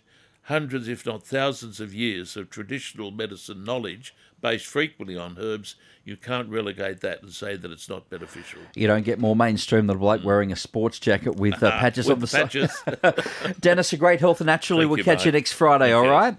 hundreds, 0.52 0.88
if 0.88 1.06
not 1.06 1.24
thousands, 1.24 1.80
of 1.80 1.94
years 1.94 2.36
of 2.38 2.50
traditional 2.50 3.10
medicine 3.10 3.64
knowledge 3.64 4.14
based 4.42 4.66
frequently 4.66 5.18
on 5.18 5.38
herbs. 5.40 5.76
You 6.04 6.18
can't 6.18 6.50
relegate 6.50 7.02
that 7.02 7.22
and 7.22 7.32
say 7.32 7.56
that 7.56 7.72
it's 7.72 7.88
not 7.88 8.10
beneficial. 8.10 8.60
You 8.76 8.88
don't 8.88 9.04
get 9.06 9.20
more 9.20 9.36
mainstream 9.36 9.88
than 9.88 9.98
a 9.98 10.00
bloke 10.00 10.24
wearing 10.24 10.52
a 10.52 10.56
sports 10.56 11.00
jacket 11.00 11.36
with 11.36 11.62
uh, 11.64 11.72
patches 11.80 12.08
With 12.08 12.16
on 12.16 12.20
the 12.22 12.28
side. 12.28 12.52
patches. 12.52 13.56
Dennis, 13.60 13.94
a 13.94 13.98
great 13.98 14.20
health 14.20 14.42
and 14.42 14.48
naturally. 14.48 14.82
Thank 14.84 14.90
we'll 14.90 14.98
you, 15.00 15.04
catch 15.04 15.26
you 15.26 15.32
next 15.32 15.54
Friday, 15.54 15.92
all 15.94 16.02
Okay. 16.02 16.10
right? 16.10 16.38